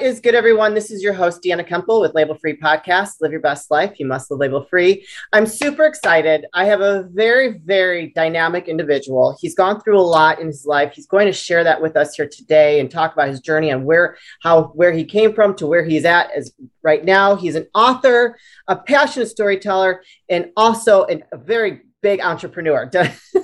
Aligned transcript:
Is 0.00 0.18
good, 0.18 0.34
everyone? 0.34 0.72
This 0.72 0.90
is 0.90 1.02
your 1.02 1.12
host, 1.12 1.42
Deanna 1.42 1.68
Kemple 1.68 2.00
with 2.00 2.14
Label 2.14 2.34
Free 2.34 2.56
Podcast. 2.56 3.16
Live 3.20 3.32
your 3.32 3.40
best 3.42 3.70
life. 3.70 4.00
You 4.00 4.06
must 4.06 4.30
live 4.30 4.40
label 4.40 4.64
free. 4.64 5.06
I'm 5.34 5.44
super 5.44 5.84
excited. 5.84 6.46
I 6.54 6.64
have 6.64 6.80
a 6.80 7.02
very, 7.12 7.58
very 7.58 8.08
dynamic 8.08 8.66
individual. 8.66 9.36
He's 9.38 9.54
gone 9.54 9.78
through 9.78 10.00
a 10.00 10.00
lot 10.00 10.40
in 10.40 10.46
his 10.46 10.64
life. 10.64 10.94
He's 10.94 11.06
going 11.06 11.26
to 11.26 11.34
share 11.34 11.64
that 11.64 11.82
with 11.82 11.98
us 11.98 12.14
here 12.14 12.26
today 12.26 12.80
and 12.80 12.90
talk 12.90 13.12
about 13.12 13.28
his 13.28 13.40
journey 13.40 13.68
and 13.68 13.84
where, 13.84 14.16
how, 14.42 14.68
where 14.68 14.92
he 14.92 15.04
came 15.04 15.34
from 15.34 15.54
to 15.56 15.66
where 15.66 15.84
he's 15.84 16.06
at 16.06 16.30
as 16.30 16.50
right 16.82 17.04
now. 17.04 17.34
He's 17.34 17.54
an 17.54 17.66
author, 17.74 18.38
a 18.68 18.76
passionate 18.76 19.28
storyteller, 19.28 20.02
and 20.30 20.50
also 20.56 21.06
a 21.10 21.20
very 21.36 21.82
big 22.00 22.20
entrepreneur. 22.22 22.90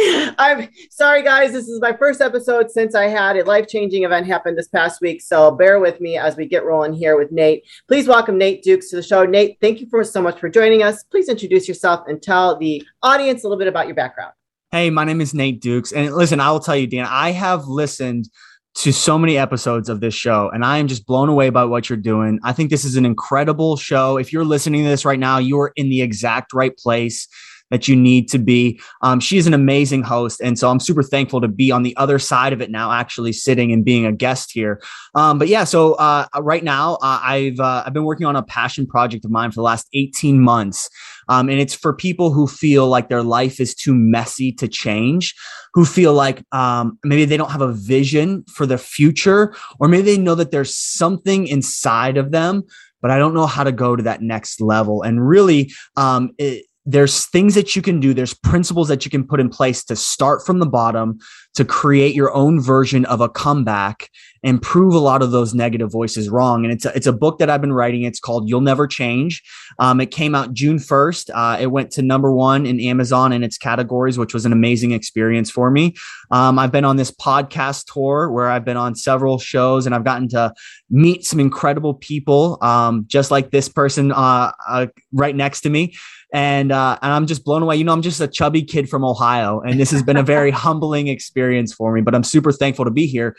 I'm 0.38 0.68
sorry, 0.90 1.22
guys. 1.22 1.52
This 1.52 1.68
is 1.68 1.80
my 1.80 1.92
first 1.92 2.20
episode 2.20 2.70
since 2.70 2.94
I 2.94 3.08
had 3.08 3.36
a 3.36 3.44
life 3.44 3.66
changing 3.68 4.04
event 4.04 4.26
happen 4.26 4.56
this 4.56 4.68
past 4.68 5.00
week. 5.00 5.20
So 5.20 5.50
bear 5.50 5.78
with 5.78 6.00
me 6.00 6.16
as 6.16 6.36
we 6.36 6.46
get 6.46 6.64
rolling 6.64 6.94
here 6.94 7.18
with 7.18 7.30
Nate. 7.32 7.64
Please 7.86 8.06
welcome 8.06 8.38
Nate 8.38 8.62
Dukes 8.62 8.88
to 8.90 8.96
the 8.96 9.02
show. 9.02 9.24
Nate, 9.26 9.58
thank 9.60 9.80
you 9.80 9.88
for 9.90 10.02
so 10.04 10.22
much 10.22 10.38
for 10.38 10.48
joining 10.48 10.82
us. 10.82 11.02
Please 11.02 11.28
introduce 11.28 11.68
yourself 11.68 12.06
and 12.06 12.22
tell 12.22 12.56
the 12.56 12.82
audience 13.02 13.44
a 13.44 13.48
little 13.48 13.58
bit 13.58 13.68
about 13.68 13.86
your 13.86 13.94
background. 13.94 14.32
Hey, 14.70 14.88
my 14.88 15.04
name 15.04 15.20
is 15.20 15.34
Nate 15.34 15.60
Dukes. 15.60 15.92
And 15.92 16.14
listen, 16.14 16.40
I 16.40 16.50
will 16.50 16.60
tell 16.60 16.76
you, 16.76 16.86
Dan, 16.86 17.06
I 17.06 17.32
have 17.32 17.66
listened 17.66 18.30
to 18.76 18.92
so 18.92 19.18
many 19.18 19.36
episodes 19.36 19.88
of 19.88 20.00
this 20.00 20.14
show 20.14 20.48
and 20.54 20.64
I 20.64 20.78
am 20.78 20.86
just 20.86 21.04
blown 21.04 21.28
away 21.28 21.50
by 21.50 21.64
what 21.64 21.90
you're 21.90 21.98
doing. 21.98 22.38
I 22.44 22.52
think 22.52 22.70
this 22.70 22.84
is 22.84 22.96
an 22.96 23.04
incredible 23.04 23.76
show. 23.76 24.16
If 24.16 24.32
you're 24.32 24.44
listening 24.44 24.84
to 24.84 24.88
this 24.88 25.04
right 25.04 25.18
now, 25.18 25.38
you 25.38 25.60
are 25.60 25.72
in 25.76 25.90
the 25.90 26.00
exact 26.00 26.54
right 26.54 26.74
place 26.76 27.28
that 27.70 27.88
you 27.88 27.96
need 27.96 28.28
to 28.30 28.38
be. 28.38 28.80
Um, 29.02 29.20
she 29.20 29.38
is 29.38 29.46
an 29.46 29.54
amazing 29.54 30.02
host. 30.02 30.40
And 30.40 30.58
so 30.58 30.70
I'm 30.70 30.80
super 30.80 31.02
thankful 31.02 31.40
to 31.40 31.48
be 31.48 31.70
on 31.70 31.82
the 31.82 31.96
other 31.96 32.18
side 32.18 32.52
of 32.52 32.60
it 32.60 32.70
now, 32.70 32.92
actually 32.92 33.32
sitting 33.32 33.72
and 33.72 33.84
being 33.84 34.04
a 34.04 34.12
guest 34.12 34.50
here. 34.52 34.82
Um, 35.14 35.38
but 35.38 35.48
yeah, 35.48 35.64
so 35.64 35.94
uh, 35.94 36.26
right 36.40 36.64
now 36.64 36.94
uh, 36.94 37.20
I've, 37.22 37.60
uh, 37.60 37.84
I've 37.86 37.92
been 37.92 38.04
working 38.04 38.26
on 38.26 38.36
a 38.36 38.42
passion 38.42 38.86
project 38.86 39.24
of 39.24 39.30
mine 39.30 39.50
for 39.50 39.56
the 39.56 39.62
last 39.62 39.88
18 39.94 40.40
months. 40.40 40.90
Um, 41.28 41.48
and 41.48 41.60
it's 41.60 41.74
for 41.74 41.94
people 41.94 42.32
who 42.32 42.46
feel 42.46 42.88
like 42.88 43.08
their 43.08 43.22
life 43.22 43.60
is 43.60 43.74
too 43.74 43.94
messy 43.94 44.52
to 44.52 44.66
change, 44.66 45.34
who 45.74 45.84
feel 45.84 46.12
like 46.12 46.44
um, 46.52 46.98
maybe 47.04 47.24
they 47.24 47.36
don't 47.36 47.52
have 47.52 47.60
a 47.60 47.72
vision 47.72 48.44
for 48.52 48.66
the 48.66 48.78
future, 48.78 49.54
or 49.78 49.86
maybe 49.86 50.02
they 50.02 50.18
know 50.18 50.34
that 50.34 50.50
there's 50.50 50.74
something 50.74 51.46
inside 51.46 52.16
of 52.16 52.32
them 52.32 52.64
but 53.02 53.10
I 53.10 53.18
don't 53.18 53.32
know 53.34 53.46
how 53.46 53.64
to 53.64 53.72
go 53.72 53.96
to 53.96 54.02
that 54.02 54.20
next 54.22 54.60
level. 54.60 55.02
And 55.02 55.26
really, 55.26 55.72
um, 55.96 56.32
it, 56.38 56.66
there's 56.90 57.26
things 57.26 57.54
that 57.54 57.76
you 57.76 57.82
can 57.82 58.00
do. 58.00 58.12
There's 58.12 58.34
principles 58.34 58.88
that 58.88 59.04
you 59.04 59.10
can 59.10 59.26
put 59.26 59.40
in 59.40 59.48
place 59.48 59.84
to 59.84 59.96
start 59.96 60.44
from 60.44 60.58
the 60.58 60.66
bottom 60.66 61.18
to 61.54 61.64
create 61.64 62.14
your 62.14 62.32
own 62.32 62.60
version 62.60 63.04
of 63.06 63.20
a 63.20 63.28
comeback 63.28 64.10
and 64.42 64.62
prove 64.62 64.94
a 64.94 64.98
lot 64.98 65.22
of 65.22 65.32
those 65.32 65.52
negative 65.52 65.92
voices 65.92 66.30
wrong. 66.30 66.64
And 66.64 66.72
it's 66.72 66.86
a, 66.86 66.96
it's 66.96 67.06
a 67.06 67.12
book 67.12 67.38
that 67.38 67.50
i've 67.50 67.60
been 67.60 67.72
writing. 67.72 68.04
It's 68.04 68.20
called 68.20 68.48
you'll 68.48 68.60
never 68.60 68.86
change. 68.86 69.42
Um, 69.78 70.00
it 70.00 70.10
came 70.10 70.34
out 70.34 70.52
june 70.52 70.78
1st 70.78 71.30
uh, 71.34 71.58
it 71.60 71.68
went 71.68 71.90
to 71.92 72.02
number 72.02 72.32
one 72.32 72.66
in 72.66 72.80
amazon 72.80 73.32
in 73.32 73.42
its 73.42 73.58
categories 73.58 74.18
which 74.18 74.34
was 74.34 74.46
an 74.46 74.52
amazing 74.52 74.92
experience 74.92 75.50
for 75.50 75.70
me. 75.70 75.94
Um, 76.30 76.58
i've 76.58 76.72
been 76.72 76.84
on 76.84 76.96
this 76.96 77.10
podcast 77.10 77.92
tour 77.92 78.30
where 78.30 78.48
i've 78.48 78.64
been 78.64 78.76
on 78.76 78.94
several 78.94 79.38
shows 79.38 79.86
and 79.86 79.94
i've 79.94 80.04
gotten 80.04 80.28
to 80.28 80.52
meet 80.90 81.24
some 81.24 81.40
incredible 81.40 81.94
people 81.94 82.58
um, 82.62 83.04
just 83.06 83.30
like 83.30 83.50
this 83.50 83.68
person 83.68 84.12
uh, 84.12 84.52
uh, 84.68 84.86
right 85.12 85.34
next 85.34 85.62
to 85.62 85.70
me. 85.70 85.94
And 86.32 86.70
uh, 86.70 86.96
and 87.02 87.12
I'm 87.12 87.26
just 87.26 87.44
blown 87.44 87.62
away. 87.62 87.74
You 87.74 87.82
know, 87.82 87.92
I'm 87.92 88.02
just 88.02 88.20
a 88.20 88.28
chubby 88.28 88.62
kid 88.62 88.88
from 88.88 89.04
Ohio, 89.04 89.60
and 89.60 89.80
this 89.80 89.90
has 89.90 90.04
been 90.04 90.16
a 90.16 90.22
very 90.22 90.50
humbling 90.66 91.08
experience 91.08 91.39
for 91.72 91.92
me. 91.92 92.00
But 92.00 92.14
I'm 92.14 92.24
super 92.24 92.52
thankful 92.52 92.84
to 92.84 92.90
be 92.90 93.06
here. 93.06 93.36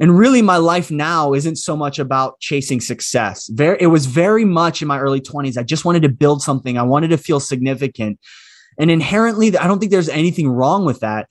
And 0.00 0.18
really, 0.18 0.42
my 0.42 0.56
life 0.56 0.90
now 0.90 1.34
isn't 1.34 1.56
so 1.56 1.76
much 1.76 2.00
about 2.00 2.40
chasing 2.40 2.80
success. 2.80 3.48
Very, 3.52 3.78
it 3.80 3.86
was 3.86 4.06
very 4.06 4.44
much 4.44 4.82
in 4.82 4.88
my 4.88 4.98
early 4.98 5.20
20s. 5.20 5.56
I 5.56 5.62
just 5.62 5.84
wanted 5.84 6.02
to 6.02 6.08
build 6.08 6.42
something. 6.42 6.76
I 6.76 6.82
wanted 6.82 7.08
to 7.08 7.18
feel 7.18 7.38
significant, 7.38 8.18
and 8.78 8.90
inherently, 8.90 9.56
I 9.56 9.68
don't 9.68 9.78
think 9.78 9.92
there's 9.92 10.08
anything 10.08 10.48
wrong 10.48 10.84
with 10.84 11.00
that. 11.00 11.28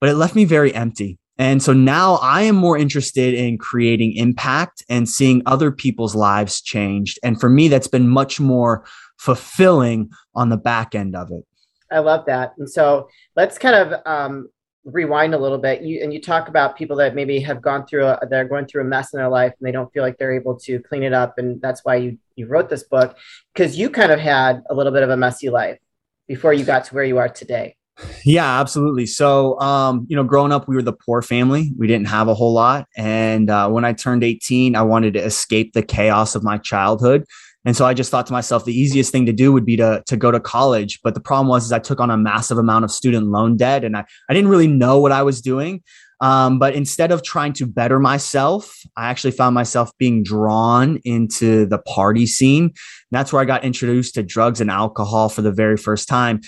But 0.00 0.08
it 0.08 0.14
left 0.14 0.34
me 0.34 0.44
very 0.44 0.74
empty. 0.74 1.18
And 1.38 1.62
so 1.62 1.72
now 1.72 2.14
I 2.16 2.42
am 2.42 2.56
more 2.56 2.76
interested 2.76 3.34
in 3.34 3.58
creating 3.58 4.16
impact 4.16 4.84
and 4.88 5.08
seeing 5.08 5.42
other 5.46 5.70
people's 5.70 6.14
lives 6.14 6.60
changed. 6.60 7.18
And 7.22 7.40
for 7.40 7.48
me, 7.48 7.68
that's 7.68 7.86
been 7.86 8.08
much 8.08 8.40
more 8.40 8.84
fulfilling 9.18 10.10
on 10.34 10.48
the 10.48 10.56
back 10.56 10.94
end 10.94 11.14
of 11.14 11.30
it. 11.30 11.44
I 11.92 12.00
love 12.00 12.26
that. 12.26 12.54
And 12.58 12.68
so 12.68 13.08
let's 13.36 13.56
kind 13.56 13.74
of 13.74 14.00
um, 14.04 14.48
rewind 14.92 15.34
a 15.34 15.38
little 15.38 15.58
bit. 15.58 15.82
You 15.82 16.02
and 16.02 16.12
you 16.12 16.20
talk 16.20 16.48
about 16.48 16.76
people 16.76 16.96
that 16.96 17.14
maybe 17.14 17.40
have 17.40 17.62
gone 17.62 17.86
through 17.86 18.06
a, 18.06 18.18
they're 18.28 18.46
going 18.46 18.66
through 18.66 18.82
a 18.82 18.84
mess 18.84 19.12
in 19.12 19.18
their 19.18 19.28
life 19.28 19.52
and 19.58 19.66
they 19.66 19.72
don't 19.72 19.92
feel 19.92 20.02
like 20.02 20.18
they're 20.18 20.34
able 20.34 20.58
to 20.60 20.80
clean 20.80 21.02
it 21.02 21.12
up. 21.12 21.38
And 21.38 21.60
that's 21.60 21.84
why 21.84 21.96
you 21.96 22.18
you 22.36 22.46
wrote 22.46 22.68
this 22.68 22.82
book 22.82 23.16
because 23.54 23.76
you 23.76 23.90
kind 23.90 24.12
of 24.12 24.20
had 24.20 24.62
a 24.70 24.74
little 24.74 24.92
bit 24.92 25.02
of 25.02 25.10
a 25.10 25.16
messy 25.16 25.50
life 25.50 25.78
before 26.26 26.52
you 26.52 26.64
got 26.64 26.84
to 26.84 26.94
where 26.94 27.04
you 27.04 27.18
are 27.18 27.28
today. 27.28 27.76
Yeah, 28.24 28.60
absolutely. 28.60 29.06
So, 29.06 29.58
um, 29.60 30.06
you 30.08 30.14
know, 30.14 30.22
growing 30.22 30.52
up, 30.52 30.68
we 30.68 30.76
were 30.76 30.82
the 30.82 30.92
poor 30.92 31.20
family. 31.20 31.72
We 31.76 31.86
didn't 31.86 32.08
have 32.08 32.28
a 32.28 32.34
whole 32.34 32.52
lot. 32.52 32.86
And 32.96 33.50
uh, 33.50 33.68
when 33.70 33.84
I 33.84 33.92
turned 33.92 34.22
18, 34.22 34.76
I 34.76 34.82
wanted 34.82 35.14
to 35.14 35.24
escape 35.24 35.72
the 35.72 35.82
chaos 35.82 36.34
of 36.34 36.44
my 36.44 36.58
childhood. 36.58 37.24
And 37.64 37.76
so 37.76 37.84
I 37.84 37.92
just 37.92 38.10
thought 38.10 38.26
to 38.26 38.32
myself, 38.32 38.64
the 38.64 38.78
easiest 38.78 39.12
thing 39.12 39.26
to 39.26 39.32
do 39.32 39.52
would 39.52 39.66
be 39.66 39.76
to, 39.76 40.02
to 40.06 40.16
go 40.16 40.30
to 40.30 40.40
college. 40.40 41.00
But 41.02 41.14
the 41.14 41.20
problem 41.20 41.48
was, 41.48 41.66
is 41.66 41.72
I 41.72 41.80
took 41.80 42.00
on 42.00 42.10
a 42.10 42.16
massive 42.16 42.56
amount 42.56 42.84
of 42.84 42.90
student 42.90 43.26
loan 43.26 43.56
debt 43.56 43.84
and 43.84 43.96
I, 43.96 44.04
I 44.28 44.34
didn't 44.34 44.50
really 44.50 44.68
know 44.68 44.98
what 45.00 45.12
I 45.12 45.22
was 45.22 45.40
doing. 45.40 45.82
Um, 46.20 46.58
but 46.58 46.74
instead 46.74 47.12
of 47.12 47.22
trying 47.22 47.52
to 47.54 47.66
better 47.66 48.00
myself, 48.00 48.76
I 48.96 49.08
actually 49.08 49.30
found 49.30 49.54
myself 49.54 49.90
being 49.98 50.22
drawn 50.22 50.98
into 51.04 51.66
the 51.66 51.78
party 51.78 52.26
scene. 52.26 52.72
That's 53.10 53.32
where 53.32 53.42
I 53.42 53.44
got 53.44 53.64
introduced 53.64 54.14
to 54.14 54.22
drugs 54.22 54.60
and 54.60 54.70
alcohol 54.70 55.28
for 55.28 55.42
the 55.42 55.52
very 55.52 55.76
first 55.76 56.08
time. 56.08 56.40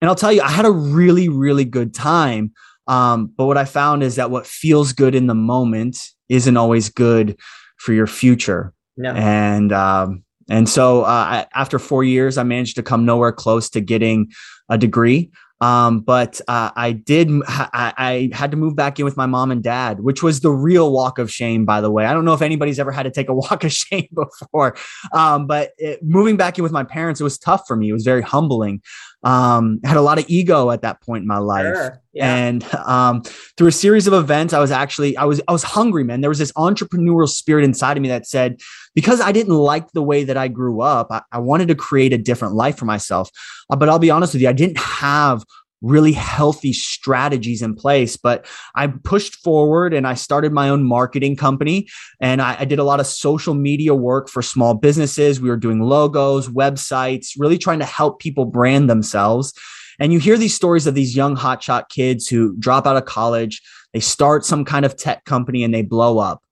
And 0.00 0.08
I'll 0.08 0.16
tell 0.16 0.32
you, 0.32 0.42
I 0.42 0.50
had 0.50 0.64
a 0.64 0.72
really, 0.72 1.28
really 1.28 1.64
good 1.64 1.94
time. 1.94 2.52
Um, 2.88 3.32
but 3.36 3.46
what 3.46 3.56
I 3.56 3.64
found 3.64 4.02
is 4.02 4.16
that 4.16 4.32
what 4.32 4.46
feels 4.46 4.92
good 4.92 5.14
in 5.14 5.28
the 5.28 5.34
moment 5.34 6.10
isn't 6.28 6.56
always 6.56 6.88
good 6.88 7.38
for 7.76 7.92
your 7.92 8.08
future. 8.08 8.72
No. 8.96 9.12
And 9.12 9.72
um, 9.72 10.24
and 10.48 10.68
so 10.68 11.02
uh, 11.02 11.44
after 11.54 11.78
four 11.78 12.04
years, 12.04 12.38
I 12.38 12.42
managed 12.42 12.76
to 12.76 12.82
come 12.82 13.04
nowhere 13.04 13.32
close 13.32 13.70
to 13.70 13.80
getting 13.80 14.30
a 14.68 14.78
degree. 14.78 15.30
Um, 15.60 16.00
but 16.00 16.40
uh, 16.48 16.72
I 16.74 16.90
did, 16.90 17.30
I, 17.46 17.92
I, 17.96 18.30
had 18.32 18.50
to 18.50 18.56
move 18.56 18.74
back 18.74 18.98
in 18.98 19.04
with 19.04 19.16
my 19.16 19.26
mom 19.26 19.52
and 19.52 19.62
dad, 19.62 20.00
which 20.00 20.20
was 20.20 20.40
the 20.40 20.50
real 20.50 20.90
walk 20.90 21.20
of 21.20 21.30
shame, 21.30 21.64
by 21.64 21.80
the 21.80 21.88
way. 21.88 22.04
I 22.04 22.12
don't 22.12 22.24
know 22.24 22.34
if 22.34 22.42
anybody's 22.42 22.80
ever 22.80 22.90
had 22.90 23.04
to 23.04 23.12
take 23.12 23.28
a 23.28 23.34
walk 23.34 23.62
of 23.62 23.72
shame 23.72 24.08
before, 24.12 24.74
um, 25.12 25.46
but 25.46 25.70
it, 25.78 26.02
moving 26.02 26.36
back 26.36 26.58
in 26.58 26.64
with 26.64 26.72
my 26.72 26.82
parents, 26.82 27.20
it 27.20 27.24
was 27.24 27.38
tough 27.38 27.62
for 27.68 27.76
me. 27.76 27.90
It 27.90 27.92
was 27.92 28.02
very 28.02 28.22
humbling 28.22 28.82
um, 29.24 29.78
had 29.84 29.96
a 29.96 30.02
lot 30.02 30.18
of 30.18 30.24
ego 30.28 30.70
at 30.70 30.82
that 30.82 31.00
point 31.00 31.22
in 31.22 31.28
my 31.28 31.38
life. 31.38 31.64
Sure. 31.64 32.02
Yeah. 32.12 32.34
And 32.34 32.74
um, 32.74 33.22
through 33.56 33.68
a 33.68 33.72
series 33.72 34.06
of 34.06 34.12
events, 34.12 34.52
I 34.52 34.58
was 34.58 34.70
actually 34.70 35.16
I 35.16 35.24
was 35.24 35.40
I 35.46 35.52
was 35.52 35.62
hungry, 35.62 36.04
man. 36.04 36.20
There 36.20 36.30
was 36.30 36.38
this 36.38 36.52
entrepreneurial 36.52 37.28
spirit 37.28 37.64
inside 37.64 37.96
of 37.96 38.02
me 38.02 38.08
that 38.08 38.26
said, 38.26 38.60
because 38.94 39.20
I 39.20 39.32
didn't 39.32 39.54
like 39.54 39.90
the 39.92 40.02
way 40.02 40.24
that 40.24 40.36
I 40.36 40.48
grew 40.48 40.80
up, 40.80 41.08
I, 41.10 41.22
I 41.32 41.38
wanted 41.38 41.68
to 41.68 41.74
create 41.74 42.12
a 42.12 42.18
different 42.18 42.54
life 42.54 42.76
for 42.76 42.84
myself. 42.84 43.30
Uh, 43.70 43.76
but 43.76 43.88
I'll 43.88 43.98
be 43.98 44.10
honest 44.10 44.34
with 44.34 44.42
you, 44.42 44.48
I 44.48 44.52
didn't 44.52 44.78
have 44.78 45.44
really 45.82 46.12
healthy 46.12 46.72
strategies 46.72 47.60
in 47.60 47.74
place. 47.74 48.16
But 48.16 48.46
I 48.74 48.86
pushed 48.86 49.36
forward 49.42 49.92
and 49.92 50.06
I 50.06 50.14
started 50.14 50.52
my 50.52 50.68
own 50.68 50.84
marketing 50.84 51.36
company. 51.36 51.88
And 52.20 52.40
I, 52.40 52.56
I, 52.60 52.64
did 52.64 52.78
a 52.78 52.84
lot 52.84 53.00
of 53.00 53.06
social 53.06 53.54
media 53.54 53.94
work 53.94 54.28
for 54.28 54.42
small 54.42 54.74
businesses. 54.74 55.40
We 55.40 55.50
were 55.50 55.56
doing 55.56 55.80
logos, 55.80 56.48
websites, 56.48 57.30
really 57.36 57.58
trying 57.58 57.80
to 57.80 57.84
help 57.84 58.20
people 58.20 58.44
brand 58.44 58.88
themselves. 58.88 59.52
And 59.98 60.12
you 60.12 60.20
hear 60.20 60.38
these 60.38 60.54
stories 60.54 60.86
of 60.86 60.94
these 60.94 61.16
young 61.16 61.36
hotshot 61.36 61.88
kids 61.88 62.28
who 62.28 62.56
drop 62.58 62.86
out 62.86 62.96
of 62.96 63.04
college, 63.04 63.60
they 63.92 64.00
start 64.00 64.44
some 64.44 64.64
kind 64.64 64.86
of 64.86 64.96
tech 64.96 65.24
company 65.24 65.64
and 65.64 65.74
they 65.74 65.82
blow 65.82 66.18
up. 66.18 66.42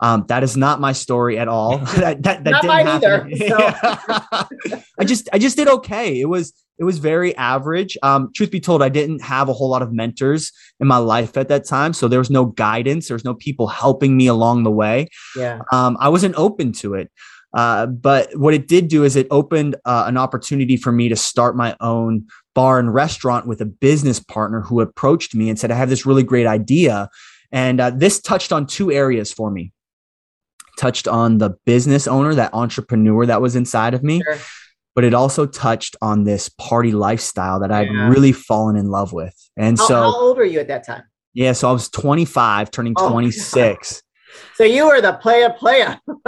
Um, 0.00 0.24
that 0.28 0.44
is 0.44 0.56
not 0.56 0.80
my 0.80 0.92
story 0.92 1.38
at 1.38 1.48
all. 1.48 1.78
that, 1.96 2.22
that, 2.22 2.44
that 2.44 2.50
not 2.50 2.62
didn't 2.62 2.86
happen. 2.86 3.32
Either, 3.32 3.48
so. 3.48 4.80
I 4.98 5.04
just 5.04 5.28
I 5.32 5.38
just 5.38 5.56
did 5.56 5.68
okay. 5.68 6.20
It 6.20 6.26
was 6.26 6.52
it 6.78 6.84
was 6.84 6.98
very 6.98 7.36
average. 7.36 7.98
Um, 8.02 8.30
truth 8.34 8.50
be 8.50 8.60
told, 8.60 8.82
I 8.82 8.88
didn't 8.88 9.22
have 9.22 9.48
a 9.48 9.52
whole 9.52 9.68
lot 9.68 9.82
of 9.82 9.92
mentors 9.92 10.52
in 10.78 10.86
my 10.86 10.98
life 10.98 11.36
at 11.36 11.48
that 11.48 11.66
time, 11.66 11.92
so 11.92 12.06
there 12.06 12.20
was 12.20 12.30
no 12.30 12.46
guidance. 12.46 13.08
There 13.08 13.16
was 13.16 13.24
no 13.24 13.34
people 13.34 13.66
helping 13.66 14.16
me 14.16 14.28
along 14.28 14.62
the 14.62 14.70
way. 14.70 15.08
Yeah, 15.36 15.60
um, 15.72 15.96
I 16.00 16.08
wasn't 16.08 16.36
open 16.36 16.72
to 16.74 16.94
it. 16.94 17.10
Uh, 17.56 17.86
but 17.86 18.28
what 18.36 18.52
it 18.52 18.68
did 18.68 18.88
do 18.88 19.04
is 19.04 19.16
it 19.16 19.26
opened 19.30 19.74
uh, 19.86 20.04
an 20.06 20.18
opportunity 20.18 20.76
for 20.76 20.92
me 20.92 21.08
to 21.08 21.16
start 21.16 21.56
my 21.56 21.74
own 21.80 22.26
bar 22.54 22.78
and 22.78 22.92
restaurant 22.92 23.46
with 23.46 23.60
a 23.62 23.66
business 23.66 24.20
partner 24.20 24.60
who 24.60 24.80
approached 24.80 25.34
me 25.34 25.48
and 25.48 25.58
said, 25.58 25.70
"I 25.72 25.74
have 25.74 25.88
this 25.88 26.06
really 26.06 26.22
great 26.22 26.46
idea." 26.46 27.08
And 27.50 27.80
uh, 27.80 27.90
this 27.90 28.20
touched 28.20 28.52
on 28.52 28.66
two 28.66 28.92
areas 28.92 29.32
for 29.32 29.50
me 29.50 29.72
touched 30.78 31.06
on 31.06 31.38
the 31.38 31.50
business 31.66 32.06
owner, 32.06 32.34
that 32.34 32.54
entrepreneur 32.54 33.26
that 33.26 33.42
was 33.42 33.56
inside 33.56 33.92
of 33.92 34.02
me. 34.02 34.22
Sure. 34.22 34.38
But 34.94 35.04
it 35.04 35.14
also 35.14 35.46
touched 35.46 35.94
on 36.00 36.24
this 36.24 36.48
party 36.48 36.92
lifestyle 36.92 37.60
that 37.60 37.70
I'd 37.70 37.90
really 37.90 38.32
fallen 38.32 38.74
in 38.74 38.88
love 38.88 39.12
with. 39.12 39.34
And 39.56 39.78
how, 39.78 39.86
so, 39.86 39.94
how 39.94 40.16
old 40.16 40.36
were 40.38 40.44
you 40.44 40.58
at 40.58 40.68
that 40.68 40.84
time? 40.84 41.02
Yeah, 41.34 41.52
so 41.52 41.68
I 41.68 41.72
was 41.72 41.88
25, 41.90 42.70
turning 42.70 42.94
oh, 42.96 43.10
26. 43.10 44.02
So 44.54 44.64
you 44.64 44.86
were 44.86 45.00
the 45.00 45.12
player 45.12 45.50
player. 45.50 46.00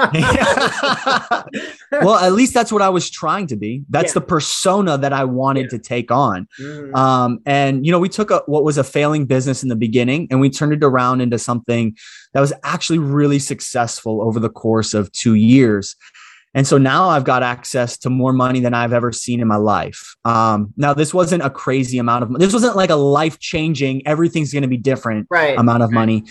well, 2.00 2.16
at 2.16 2.32
least 2.32 2.54
that's 2.54 2.70
what 2.70 2.82
I 2.82 2.88
was 2.88 3.10
trying 3.10 3.46
to 3.48 3.56
be. 3.56 3.82
That's 3.90 4.10
yeah. 4.10 4.14
the 4.14 4.20
persona 4.20 4.96
that 4.98 5.12
I 5.12 5.24
wanted 5.24 5.64
yeah. 5.64 5.68
to 5.70 5.78
take 5.78 6.10
on. 6.10 6.46
Mm-hmm. 6.60 6.94
Um, 6.94 7.40
and 7.44 7.84
you 7.84 7.90
know, 7.90 7.98
we 7.98 8.08
took 8.08 8.30
a, 8.30 8.42
what 8.46 8.62
was 8.62 8.78
a 8.78 8.84
failing 8.84 9.26
business 9.26 9.62
in 9.62 9.68
the 9.68 9.76
beginning 9.76 10.28
and 10.30 10.40
we 10.40 10.48
turned 10.48 10.72
it 10.72 10.84
around 10.84 11.20
into 11.20 11.38
something 11.38 11.96
that 12.32 12.40
was 12.40 12.52
actually 12.62 12.98
really 12.98 13.38
successful 13.38 14.22
over 14.22 14.38
the 14.38 14.50
course 14.50 14.94
of 14.94 15.10
two 15.12 15.34
years. 15.34 15.96
And 16.54 16.66
so 16.66 16.78
now 16.78 17.08
I've 17.08 17.24
got 17.24 17.42
access 17.42 17.96
to 17.98 18.10
more 18.10 18.32
money 18.32 18.60
than 18.60 18.74
I've 18.74 18.92
ever 18.92 19.12
seen 19.12 19.40
in 19.40 19.46
my 19.46 19.56
life. 19.56 20.16
Um, 20.24 20.72
now, 20.76 20.94
this 20.94 21.14
wasn't 21.14 21.44
a 21.44 21.50
crazy 21.50 21.98
amount 21.98 22.24
of 22.24 22.30
money. 22.30 22.44
this 22.44 22.52
wasn't 22.52 22.74
like 22.74 22.90
a 22.90 22.96
life 22.96 23.38
changing, 23.38 24.06
everything's 24.06 24.52
going 24.52 24.62
to 24.62 24.68
be 24.68 24.76
different 24.76 25.28
right. 25.30 25.56
amount 25.56 25.84
of 25.84 25.90
right. 25.90 25.94
money 25.94 26.24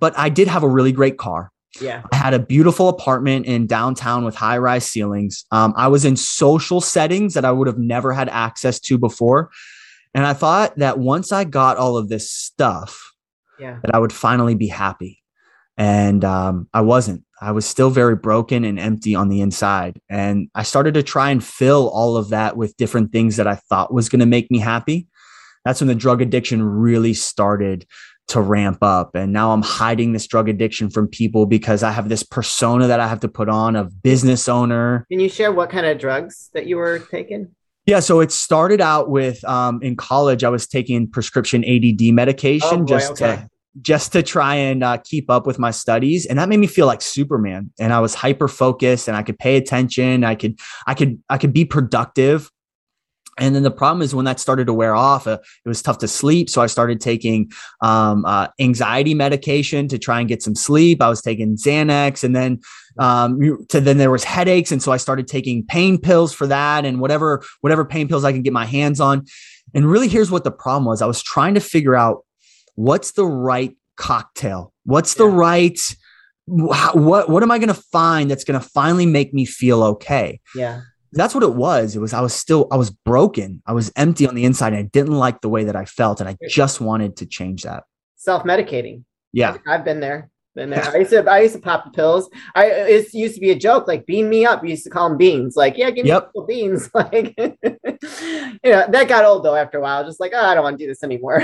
but 0.00 0.16
I 0.18 0.28
did 0.28 0.48
have 0.48 0.62
a 0.62 0.68
really 0.68 0.92
great 0.92 1.18
car. 1.18 1.50
Yeah. 1.80 2.02
I 2.12 2.16
had 2.16 2.34
a 2.34 2.38
beautiful 2.38 2.88
apartment 2.88 3.46
in 3.46 3.66
downtown 3.66 4.24
with 4.24 4.34
high 4.34 4.58
rise 4.58 4.86
ceilings. 4.86 5.44
Um, 5.50 5.74
I 5.76 5.88
was 5.88 6.04
in 6.04 6.16
social 6.16 6.80
settings 6.80 7.34
that 7.34 7.44
I 7.44 7.52
would 7.52 7.66
have 7.66 7.78
never 7.78 8.12
had 8.12 8.28
access 8.28 8.78
to 8.80 8.98
before. 8.98 9.50
And 10.14 10.24
I 10.24 10.32
thought 10.32 10.76
that 10.78 10.98
once 10.98 11.32
I 11.32 11.44
got 11.44 11.76
all 11.76 11.96
of 11.96 12.08
this 12.08 12.30
stuff, 12.30 13.12
yeah. 13.58 13.78
that 13.82 13.94
I 13.94 13.98
would 13.98 14.12
finally 14.12 14.54
be 14.54 14.68
happy. 14.68 15.20
And 15.76 16.24
um, 16.24 16.68
I 16.72 16.82
wasn't. 16.82 17.24
I 17.40 17.50
was 17.50 17.66
still 17.66 17.90
very 17.90 18.14
broken 18.14 18.64
and 18.64 18.78
empty 18.78 19.16
on 19.16 19.28
the 19.28 19.40
inside. 19.40 20.00
And 20.08 20.48
I 20.54 20.62
started 20.62 20.94
to 20.94 21.02
try 21.02 21.30
and 21.30 21.42
fill 21.42 21.88
all 21.88 22.16
of 22.16 22.28
that 22.28 22.56
with 22.56 22.76
different 22.76 23.10
things 23.10 23.36
that 23.36 23.48
I 23.48 23.56
thought 23.56 23.92
was 23.92 24.08
going 24.08 24.20
to 24.20 24.26
make 24.26 24.50
me 24.50 24.60
happy. 24.60 25.08
That's 25.64 25.80
when 25.80 25.88
the 25.88 25.94
drug 25.94 26.22
addiction 26.22 26.62
really 26.62 27.14
started 27.14 27.86
to 28.28 28.40
ramp 28.40 28.78
up. 28.82 29.14
And 29.14 29.32
now 29.32 29.52
I'm 29.52 29.62
hiding 29.62 30.12
this 30.12 30.26
drug 30.26 30.48
addiction 30.48 30.90
from 30.90 31.08
people 31.08 31.46
because 31.46 31.82
I 31.82 31.90
have 31.90 32.08
this 32.08 32.22
persona 32.22 32.86
that 32.86 33.00
I 33.00 33.06
have 33.06 33.20
to 33.20 33.28
put 33.28 33.48
on 33.48 33.76
of 33.76 34.02
business 34.02 34.48
owner. 34.48 35.06
Can 35.10 35.20
you 35.20 35.28
share 35.28 35.52
what 35.52 35.70
kind 35.70 35.86
of 35.86 35.98
drugs 35.98 36.50
that 36.54 36.66
you 36.66 36.76
were 36.76 36.98
taking? 36.98 37.54
Yeah, 37.86 38.00
so 38.00 38.20
it 38.20 38.32
started 38.32 38.80
out 38.80 39.10
with 39.10 39.44
um, 39.44 39.82
in 39.82 39.94
college. 39.94 40.42
I 40.42 40.48
was 40.48 40.66
taking 40.66 41.06
prescription 41.10 41.64
ADD 41.64 42.14
medication 42.14 42.68
oh 42.72 42.78
boy, 42.78 42.86
just 42.86 43.12
okay. 43.12 43.36
to 43.36 43.48
just 43.82 44.12
to 44.12 44.22
try 44.22 44.54
and 44.54 44.84
uh, 44.84 44.98
keep 44.98 45.28
up 45.28 45.46
with 45.46 45.58
my 45.58 45.70
studies, 45.70 46.24
and 46.24 46.38
that 46.38 46.48
made 46.48 46.58
me 46.58 46.66
feel 46.66 46.86
like 46.86 47.02
Superman. 47.02 47.70
And 47.78 47.92
I 47.92 48.00
was 48.00 48.14
hyper 48.14 48.48
focused, 48.48 49.06
and 49.06 49.16
I 49.16 49.22
could 49.22 49.38
pay 49.38 49.56
attention. 49.56 50.24
I 50.24 50.34
could, 50.34 50.58
I 50.86 50.94
could, 50.94 51.22
I 51.28 51.36
could 51.36 51.52
be 51.52 51.66
productive. 51.66 52.50
And 53.38 53.54
then 53.54 53.62
the 53.62 53.70
problem 53.70 54.02
is 54.02 54.14
when 54.14 54.24
that 54.26 54.38
started 54.38 54.66
to 54.66 54.72
wear 54.72 54.94
off, 54.94 55.26
uh, 55.26 55.38
it 55.64 55.68
was 55.68 55.82
tough 55.82 55.98
to 55.98 56.08
sleep. 56.08 56.48
So 56.48 56.62
I 56.62 56.66
started 56.66 57.00
taking 57.00 57.50
um, 57.80 58.24
uh, 58.24 58.48
anxiety 58.60 59.14
medication 59.14 59.88
to 59.88 59.98
try 59.98 60.20
and 60.20 60.28
get 60.28 60.42
some 60.42 60.54
sleep. 60.54 61.02
I 61.02 61.08
was 61.08 61.20
taking 61.20 61.56
Xanax, 61.56 62.22
and 62.22 62.34
then 62.34 62.60
um, 62.98 63.66
to 63.68 63.80
then 63.80 63.98
there 63.98 64.10
was 64.10 64.24
headaches, 64.24 64.70
and 64.70 64.82
so 64.82 64.92
I 64.92 64.96
started 64.98 65.26
taking 65.26 65.64
pain 65.64 65.98
pills 65.98 66.32
for 66.32 66.46
that, 66.46 66.84
and 66.84 67.00
whatever 67.00 67.42
whatever 67.60 67.84
pain 67.84 68.08
pills 68.08 68.24
I 68.24 68.32
can 68.32 68.42
get 68.42 68.52
my 68.52 68.66
hands 68.66 69.00
on. 69.00 69.24
And 69.74 69.90
really, 69.90 70.08
here's 70.08 70.30
what 70.30 70.44
the 70.44 70.52
problem 70.52 70.84
was: 70.84 71.02
I 71.02 71.06
was 71.06 71.22
trying 71.22 71.54
to 71.54 71.60
figure 71.60 71.96
out 71.96 72.24
what's 72.76 73.12
the 73.12 73.26
right 73.26 73.76
cocktail, 73.96 74.72
what's 74.84 75.14
the 75.14 75.26
right 75.26 75.78
what 76.46 77.30
what 77.30 77.42
am 77.42 77.50
I 77.50 77.58
going 77.58 77.68
to 77.68 77.74
find 77.74 78.30
that's 78.30 78.44
going 78.44 78.60
to 78.60 78.68
finally 78.68 79.06
make 79.06 79.32
me 79.32 79.46
feel 79.46 79.82
okay? 79.82 80.40
Yeah 80.54 80.82
that's 81.14 81.34
what 81.34 81.44
it 81.44 81.54
was. 81.54 81.96
It 81.96 82.00
was 82.00 82.12
I 82.12 82.20
was 82.20 82.34
still 82.34 82.68
I 82.70 82.76
was 82.76 82.90
broken. 82.90 83.62
I 83.66 83.72
was 83.72 83.92
empty 83.96 84.26
on 84.26 84.34
the 84.34 84.44
inside. 84.44 84.72
And 84.72 84.76
I 84.76 84.82
didn't 84.82 85.14
like 85.14 85.40
the 85.40 85.48
way 85.48 85.64
that 85.64 85.76
I 85.76 85.84
felt, 85.84 86.20
and 86.20 86.28
I 86.28 86.36
just 86.48 86.80
wanted 86.80 87.16
to 87.18 87.26
change 87.26 87.62
that. 87.62 87.84
Self 88.16 88.44
medicating. 88.44 89.04
Yeah, 89.32 89.56
I've 89.66 89.84
been 89.84 90.00
there. 90.00 90.30
Been 90.54 90.70
there. 90.70 90.84
I 90.94 90.98
used 90.98 91.10
to 91.10 91.28
I 91.30 91.40
used 91.40 91.54
to 91.54 91.60
pop 91.60 91.84
the 91.84 91.90
pills. 91.90 92.28
I 92.54 92.66
it 92.66 93.12
used 93.12 93.34
to 93.34 93.40
be 93.40 93.50
a 93.50 93.58
joke, 93.58 93.88
like 93.88 94.06
beam 94.06 94.28
me 94.28 94.46
up. 94.46 94.62
We 94.62 94.70
used 94.70 94.84
to 94.84 94.90
call 94.90 95.08
them 95.08 95.18
beans. 95.18 95.56
Like, 95.56 95.76
yeah, 95.76 95.90
give 95.90 96.04
me 96.04 96.10
yep. 96.10 96.30
beans. 96.46 96.90
Like, 96.94 97.34
you 97.38 98.70
know, 98.70 98.86
that 98.88 99.06
got 99.08 99.24
old 99.24 99.44
though 99.44 99.56
after 99.56 99.78
a 99.78 99.82
while. 99.82 100.04
Just 100.04 100.20
like, 100.20 100.32
oh, 100.34 100.44
I 100.44 100.54
don't 100.54 100.62
want 100.62 100.78
to 100.78 100.84
do 100.84 100.88
this 100.88 101.02
anymore. 101.02 101.42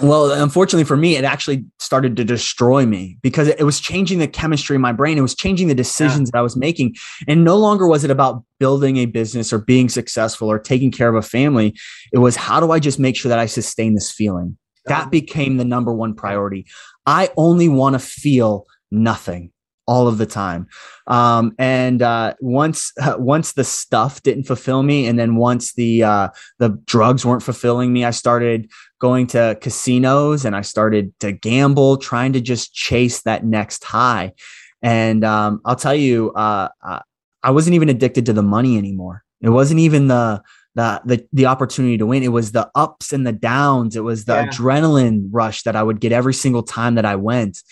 Well, 0.00 0.32
unfortunately 0.32 0.84
for 0.84 0.96
me, 0.96 1.16
it 1.16 1.24
actually 1.24 1.64
started 1.78 2.16
to 2.16 2.24
destroy 2.24 2.86
me 2.86 3.18
because 3.22 3.48
it, 3.48 3.62
was 3.62 3.80
changing 3.80 4.18
the 4.18 4.28
chemistry 4.28 4.76
in 4.76 4.82
my 4.82 4.92
brain. 4.92 5.18
It 5.18 5.22
was 5.22 5.34
changing 5.34 5.68
the 5.68 5.74
decisions 5.74 6.28
yeah. 6.28 6.32
that 6.32 6.38
I 6.38 6.42
was 6.42 6.56
making. 6.56 6.94
And 7.28 7.44
no 7.44 7.56
longer 7.56 7.86
was 7.86 8.04
it 8.04 8.10
about 8.10 8.42
building 8.58 8.96
a 8.96 9.06
business 9.06 9.52
or 9.52 9.58
being 9.58 9.88
successful 9.88 10.50
or 10.50 10.58
taking 10.58 10.90
care 10.90 11.08
of 11.08 11.14
a 11.14 11.22
family. 11.22 11.76
It 12.12 12.18
was 12.18 12.36
how 12.36 12.60
do 12.60 12.70
I 12.70 12.78
just 12.78 12.98
make 12.98 13.16
sure 13.16 13.28
that 13.28 13.38
I 13.38 13.46
sustain 13.46 13.94
this 13.94 14.10
feeling? 14.10 14.56
That 14.86 15.10
became 15.10 15.58
the 15.58 15.64
number 15.64 15.92
one 15.92 16.14
priority. 16.14 16.66
I 17.06 17.30
only 17.36 17.68
want 17.68 17.94
to 17.94 18.00
feel 18.00 18.66
nothing 18.90 19.51
all 19.86 20.08
of 20.08 20.18
the 20.18 20.26
time. 20.26 20.66
Um, 21.06 21.54
and 21.58 22.02
uh, 22.02 22.34
once 22.40 22.92
uh, 23.00 23.16
once 23.18 23.52
the 23.52 23.64
stuff 23.64 24.22
didn't 24.22 24.44
fulfill 24.44 24.82
me, 24.82 25.06
and 25.06 25.18
then 25.18 25.36
once 25.36 25.74
the 25.74 26.02
uh, 26.04 26.28
the 26.58 26.70
drugs 26.86 27.24
weren't 27.24 27.42
fulfilling 27.42 27.92
me, 27.92 28.04
I 28.04 28.10
started 28.10 28.70
going 29.00 29.26
to 29.28 29.58
casinos 29.60 30.44
and 30.44 30.54
I 30.54 30.60
started 30.60 31.12
to 31.20 31.32
gamble, 31.32 31.96
trying 31.96 32.32
to 32.34 32.40
just 32.40 32.72
chase 32.72 33.22
that 33.22 33.44
next 33.44 33.82
high. 33.84 34.32
And 34.80 35.24
um, 35.24 35.60
I'll 35.64 35.76
tell 35.76 35.94
you, 35.94 36.32
uh, 36.32 36.68
uh, 36.84 37.00
I 37.42 37.50
wasn't 37.50 37.74
even 37.74 37.88
addicted 37.88 38.26
to 38.26 38.32
the 38.32 38.42
money 38.42 38.78
anymore. 38.78 39.24
It 39.40 39.50
wasn't 39.50 39.80
even 39.80 40.08
the 40.08 40.42
the 40.74 41.02
the 41.04 41.26
the 41.32 41.46
opportunity 41.46 41.98
to 41.98 42.06
win. 42.06 42.22
It 42.22 42.28
was 42.28 42.52
the 42.52 42.70
ups 42.74 43.12
and 43.12 43.26
the 43.26 43.32
downs. 43.32 43.96
It 43.96 44.04
was 44.04 44.24
the 44.24 44.34
yeah. 44.34 44.46
adrenaline 44.46 45.28
rush 45.30 45.62
that 45.64 45.76
I 45.76 45.82
would 45.82 46.00
get 46.00 46.12
every 46.12 46.34
single 46.34 46.62
time 46.62 46.94
that 46.94 47.04
I 47.04 47.16
went. 47.16 47.62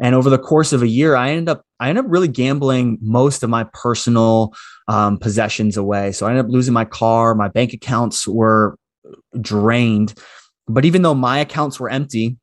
And 0.00 0.14
over 0.14 0.28
the 0.28 0.38
course 0.38 0.72
of 0.72 0.82
a 0.82 0.88
year, 0.88 1.14
I 1.14 1.30
ended 1.30 1.48
up 1.48 1.62
I 1.78 1.88
ended 1.88 2.04
up 2.04 2.10
really 2.10 2.28
gambling 2.28 2.98
most 3.00 3.42
of 3.42 3.50
my 3.50 3.64
personal 3.72 4.54
um, 4.88 5.18
possessions 5.18 5.76
away. 5.76 6.12
So 6.12 6.26
I 6.26 6.30
ended 6.30 6.46
up 6.46 6.50
losing 6.50 6.74
my 6.74 6.84
car. 6.84 7.34
My 7.34 7.48
bank 7.48 7.72
accounts 7.72 8.26
were 8.26 8.76
drained. 9.40 10.14
But 10.66 10.84
even 10.84 11.02
though 11.02 11.14
my 11.14 11.38
accounts 11.38 11.78
were 11.78 11.90
empty, 11.90 12.38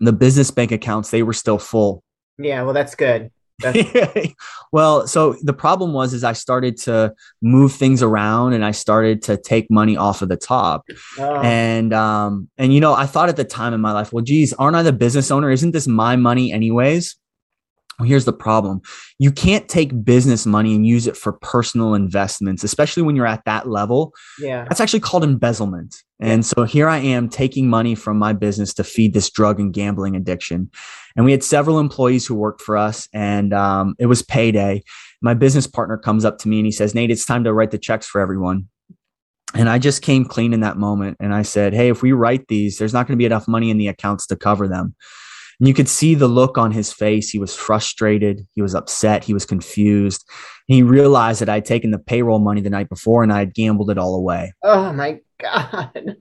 the 0.00 0.12
business 0.12 0.50
bank 0.50 0.72
accounts 0.72 1.10
they 1.10 1.22
were 1.22 1.32
still 1.32 1.58
full. 1.58 2.02
Yeah, 2.38 2.62
well, 2.62 2.74
that's 2.74 2.94
good. 2.94 3.30
well, 4.72 5.06
so 5.06 5.36
the 5.42 5.52
problem 5.52 5.92
was 5.92 6.12
is 6.12 6.24
I 6.24 6.32
started 6.32 6.76
to 6.78 7.14
move 7.40 7.72
things 7.72 8.02
around 8.02 8.52
and 8.52 8.64
I 8.64 8.72
started 8.72 9.22
to 9.22 9.36
take 9.36 9.70
money 9.70 9.96
off 9.96 10.22
of 10.22 10.28
the 10.28 10.36
top. 10.36 10.84
Oh. 11.18 11.40
And 11.40 11.92
um 11.92 12.48
and 12.58 12.74
you 12.74 12.80
know, 12.80 12.94
I 12.94 13.06
thought 13.06 13.28
at 13.28 13.36
the 13.36 13.44
time 13.44 13.74
in 13.74 13.80
my 13.80 13.92
life, 13.92 14.12
well, 14.12 14.24
geez, 14.24 14.52
aren't 14.54 14.76
I 14.76 14.82
the 14.82 14.92
business 14.92 15.30
owner? 15.30 15.50
Isn't 15.50 15.72
this 15.72 15.86
my 15.86 16.16
money 16.16 16.52
anyways? 16.52 17.16
Well, 17.98 18.08
here's 18.08 18.24
the 18.24 18.32
problem. 18.32 18.82
You 19.18 19.30
can't 19.30 19.68
take 19.68 20.04
business 20.04 20.46
money 20.46 20.74
and 20.74 20.84
use 20.84 21.06
it 21.06 21.16
for 21.16 21.32
personal 21.32 21.94
investments, 21.94 22.64
especially 22.64 23.04
when 23.04 23.14
you're 23.14 23.26
at 23.26 23.44
that 23.44 23.68
level. 23.68 24.12
Yeah. 24.40 24.64
That's 24.64 24.80
actually 24.80 25.00
called 25.00 25.22
embezzlement. 25.22 25.94
And 26.20 26.46
so 26.46 26.64
here 26.64 26.88
I 26.88 26.98
am 26.98 27.28
taking 27.28 27.68
money 27.68 27.94
from 27.94 28.18
my 28.18 28.32
business 28.32 28.72
to 28.74 28.84
feed 28.84 29.14
this 29.14 29.30
drug 29.30 29.58
and 29.58 29.72
gambling 29.72 30.14
addiction. 30.14 30.70
And 31.16 31.24
we 31.24 31.32
had 31.32 31.42
several 31.42 31.78
employees 31.78 32.26
who 32.26 32.34
worked 32.34 32.60
for 32.60 32.76
us, 32.76 33.08
and 33.12 33.52
um, 33.52 33.94
it 33.98 34.06
was 34.06 34.22
payday. 34.22 34.82
My 35.22 35.34
business 35.34 35.66
partner 35.66 35.96
comes 35.96 36.24
up 36.24 36.38
to 36.38 36.48
me 36.48 36.58
and 36.58 36.66
he 36.66 36.72
says, 36.72 36.94
Nate, 36.94 37.10
it's 37.10 37.26
time 37.26 37.44
to 37.44 37.52
write 37.52 37.70
the 37.70 37.78
checks 37.78 38.06
for 38.06 38.20
everyone. 38.20 38.68
And 39.54 39.68
I 39.68 39.78
just 39.78 40.02
came 40.02 40.24
clean 40.24 40.52
in 40.52 40.60
that 40.60 40.76
moment. 40.76 41.16
And 41.20 41.32
I 41.32 41.42
said, 41.42 41.74
Hey, 41.74 41.88
if 41.88 42.02
we 42.02 42.12
write 42.12 42.48
these, 42.48 42.78
there's 42.78 42.92
not 42.92 43.06
going 43.06 43.16
to 43.16 43.22
be 43.22 43.26
enough 43.26 43.46
money 43.46 43.70
in 43.70 43.78
the 43.78 43.88
accounts 43.88 44.26
to 44.28 44.36
cover 44.36 44.66
them. 44.66 44.94
And 45.58 45.68
you 45.68 45.74
could 45.74 45.88
see 45.88 46.14
the 46.14 46.28
look 46.28 46.58
on 46.58 46.72
his 46.72 46.92
face. 46.92 47.30
He 47.30 47.38
was 47.38 47.54
frustrated. 47.54 48.46
He 48.54 48.62
was 48.62 48.74
upset. 48.74 49.24
He 49.24 49.34
was 49.34 49.46
confused. 49.46 50.28
He 50.66 50.82
realized 50.82 51.40
that 51.40 51.48
I'd 51.48 51.64
taken 51.64 51.90
the 51.90 51.98
payroll 51.98 52.38
money 52.38 52.60
the 52.60 52.70
night 52.70 52.88
before 52.88 53.22
and 53.22 53.32
I 53.32 53.40
had 53.40 53.54
gambled 53.54 53.90
it 53.90 53.98
all 53.98 54.14
away. 54.14 54.52
Oh 54.62 54.92
my 54.92 55.20
God. 55.40 56.16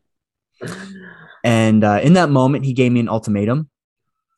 and 1.44 1.84
uh, 1.84 2.00
in 2.04 2.14
that 2.14 2.30
moment, 2.30 2.66
he 2.66 2.74
gave 2.74 2.92
me 2.92 3.00
an 3.00 3.10
ultimatum. 3.10 3.70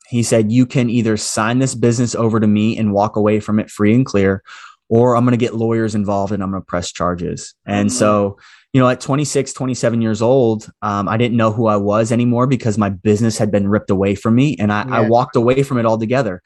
He 0.08 0.22
said, 0.22 0.52
You 0.52 0.66
can 0.66 0.88
either 0.88 1.16
sign 1.16 1.58
this 1.58 1.74
business 1.74 2.14
over 2.14 2.38
to 2.38 2.46
me 2.46 2.78
and 2.78 2.92
walk 2.92 3.16
away 3.16 3.40
from 3.40 3.58
it 3.58 3.70
free 3.70 3.94
and 3.94 4.06
clear, 4.06 4.42
or 4.88 5.16
I'm 5.16 5.24
going 5.24 5.32
to 5.32 5.44
get 5.44 5.54
lawyers 5.54 5.94
involved 5.94 6.32
and 6.32 6.42
I'm 6.42 6.50
going 6.50 6.62
to 6.62 6.66
press 6.66 6.92
charges. 6.92 7.54
And 7.66 7.88
mm-hmm. 7.88 7.98
so, 7.98 8.38
you 8.72 8.80
know, 8.80 8.88
at 8.88 9.00
26, 9.00 9.52
27 9.52 10.02
years 10.02 10.20
old, 10.20 10.70
um, 10.82 11.08
I 11.08 11.16
didn't 11.16 11.36
know 11.36 11.52
who 11.52 11.66
I 11.66 11.76
was 11.76 12.12
anymore 12.12 12.46
because 12.46 12.76
my 12.76 12.90
business 12.90 13.38
had 13.38 13.50
been 13.50 13.68
ripped 13.68 13.90
away 13.90 14.14
from 14.14 14.34
me 14.34 14.56
and 14.58 14.72
I, 14.72 14.86
yeah. 14.86 14.96
I 14.96 15.00
walked 15.08 15.36
away 15.36 15.62
from 15.62 15.78
it 15.78 15.86
altogether. 15.86 16.42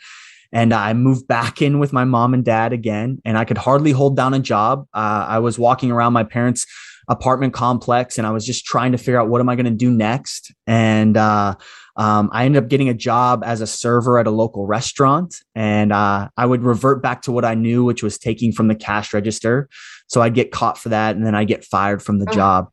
And 0.53 0.75
I 0.75 0.95
moved 0.95 1.29
back 1.29 1.62
in 1.62 1.79
with 1.79 1.93
my 1.93 2.05
mom 2.05 2.35
and 2.35 2.45
dad 2.45 2.73
again, 2.73 3.23
and 3.25 3.39
I 3.39 3.45
could 3.45 3.57
hardly 3.57 3.93
hold 3.93 4.17
down 4.17 4.35
a 4.35 4.41
job. 4.41 4.85
Uh, 4.93 5.25
I 5.29 5.39
was 5.39 5.61
walking 5.61 5.93
around 5.93 6.12
my 6.12 6.25
parents' 6.25 6.67
apartment 7.11 7.53
complex 7.53 8.17
and 8.17 8.27
I 8.27 8.31
was 8.31 8.47
just 8.47 8.65
trying 8.65 8.93
to 8.93 8.99
figure 8.99 9.21
out 9.21 9.29
what 9.29 9.41
am 9.41 9.49
I 9.49 9.57
going 9.57 9.67
to 9.67 9.73
do 9.73 9.91
next. 9.91 10.55
And 10.67 11.17
uh, 11.17 11.57
um, 12.00 12.30
I 12.33 12.47
ended 12.47 12.62
up 12.64 12.71
getting 12.71 12.88
a 12.88 12.95
job 12.95 13.42
as 13.45 13.61
a 13.61 13.66
server 13.66 14.19
at 14.19 14.26
a 14.26 14.30
local 14.30 14.66
restaurant, 14.66 15.37
and 15.54 15.92
uh, 15.92 16.30
I 16.35 16.47
would 16.47 16.62
revert 16.62 17.02
back 17.02 17.21
to 17.23 17.33
what 17.33 17.45
I 17.45 17.52
knew, 17.52 17.85
which 17.85 18.02
was 18.02 18.16
taking 18.16 18.52
from 18.52 18.69
the 18.69 18.75
cash 18.75 19.12
register. 19.12 19.69
So 20.07 20.23
I'd 20.23 20.33
get 20.33 20.50
caught 20.50 20.78
for 20.78 20.88
that, 20.88 21.14
and 21.14 21.26
then 21.26 21.35
I 21.35 21.45
get 21.45 21.62
fired 21.62 22.02
from 22.02 22.19
the 22.19 22.25
job. 22.33 22.71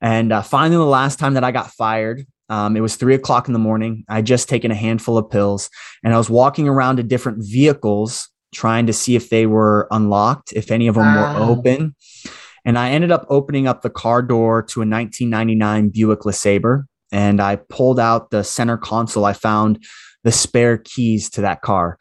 And 0.00 0.32
uh, 0.32 0.42
finally, 0.42 0.78
the 0.78 0.84
last 0.84 1.20
time 1.20 1.34
that 1.34 1.44
I 1.44 1.52
got 1.52 1.70
fired, 1.70 2.26
Um, 2.48 2.76
it 2.76 2.80
was 2.80 2.96
three 2.96 3.14
o'clock 3.14 3.48
in 3.48 3.52
the 3.52 3.58
morning. 3.60 4.04
I 4.08 4.22
just 4.22 4.48
taken 4.48 4.70
a 4.70 4.74
handful 4.74 5.16
of 5.18 5.30
pills 5.30 5.68
and 6.04 6.14
I 6.14 6.18
was 6.18 6.30
walking 6.30 6.68
around 6.68 6.96
to 6.96 7.02
different 7.02 7.38
vehicles 7.40 8.28
trying 8.54 8.86
to 8.86 8.92
see 8.92 9.16
if 9.16 9.30
they 9.30 9.46
were 9.46 9.88
unlocked, 9.90 10.52
if 10.52 10.70
any 10.70 10.86
of 10.86 10.94
them 10.94 11.06
wow. 11.06 11.34
were 11.34 11.50
open. 11.50 11.96
And 12.64 12.78
I 12.78 12.90
ended 12.90 13.10
up 13.10 13.26
opening 13.28 13.66
up 13.66 13.82
the 13.82 13.90
car 13.90 14.22
door 14.22 14.62
to 14.62 14.80
a 14.80 14.86
1999 14.86 15.90
Buick 15.90 16.20
LeSabre. 16.20 16.84
And 17.12 17.40
I 17.40 17.56
pulled 17.56 18.00
out 18.00 18.30
the 18.30 18.42
center 18.42 18.76
console. 18.76 19.24
I 19.24 19.32
found 19.32 19.84
the 20.24 20.32
spare 20.32 20.78
keys 20.78 21.30
to 21.30 21.40
that 21.42 21.62
car. 21.62 21.98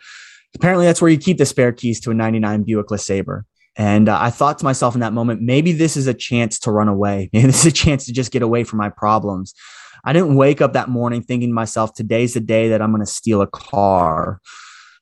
Apparently, 0.56 0.86
that's 0.86 1.02
where 1.02 1.12
you 1.12 1.18
keep 1.18 1.38
the 1.38 1.46
spare 1.46 1.72
keys 1.72 2.00
to 2.02 2.12
a 2.12 2.14
99 2.14 2.64
Buick 2.64 2.88
LeSabre. 2.88 3.44
And 3.76 4.08
uh, 4.08 4.18
I 4.20 4.30
thought 4.30 4.58
to 4.60 4.66
myself 4.66 4.96
in 4.96 5.02
that 5.02 5.14
moment, 5.14 5.42
maybe 5.42 5.74
this 5.74 5.98
is 5.98 6.08
a 6.08 6.14
chance 6.14 6.60
to 6.60 6.72
run 6.72 6.88
away. 6.88 7.30
Maybe 7.34 7.48
this 7.48 7.66
is 7.66 7.66
a 7.66 7.76
chance 7.76 8.06
to 8.06 8.14
just 8.14 8.32
get 8.32 8.42
away 8.42 8.64
from 8.64 8.80
my 8.80 8.90
problems. 8.90 9.54
I 10.06 10.14
didn't 10.14 10.36
wake 10.36 10.62
up 10.62 10.74
that 10.74 10.88
morning 10.88 11.22
thinking 11.22 11.50
to 11.50 11.54
myself, 11.54 11.94
today's 11.94 12.36
the 12.36 12.40
day 12.40 12.70
that 12.70 12.82
I'm 12.82 12.92
going 12.92 13.04
to 13.04 13.12
steal 13.12 13.42
a 13.42 13.48
car. 13.48 14.40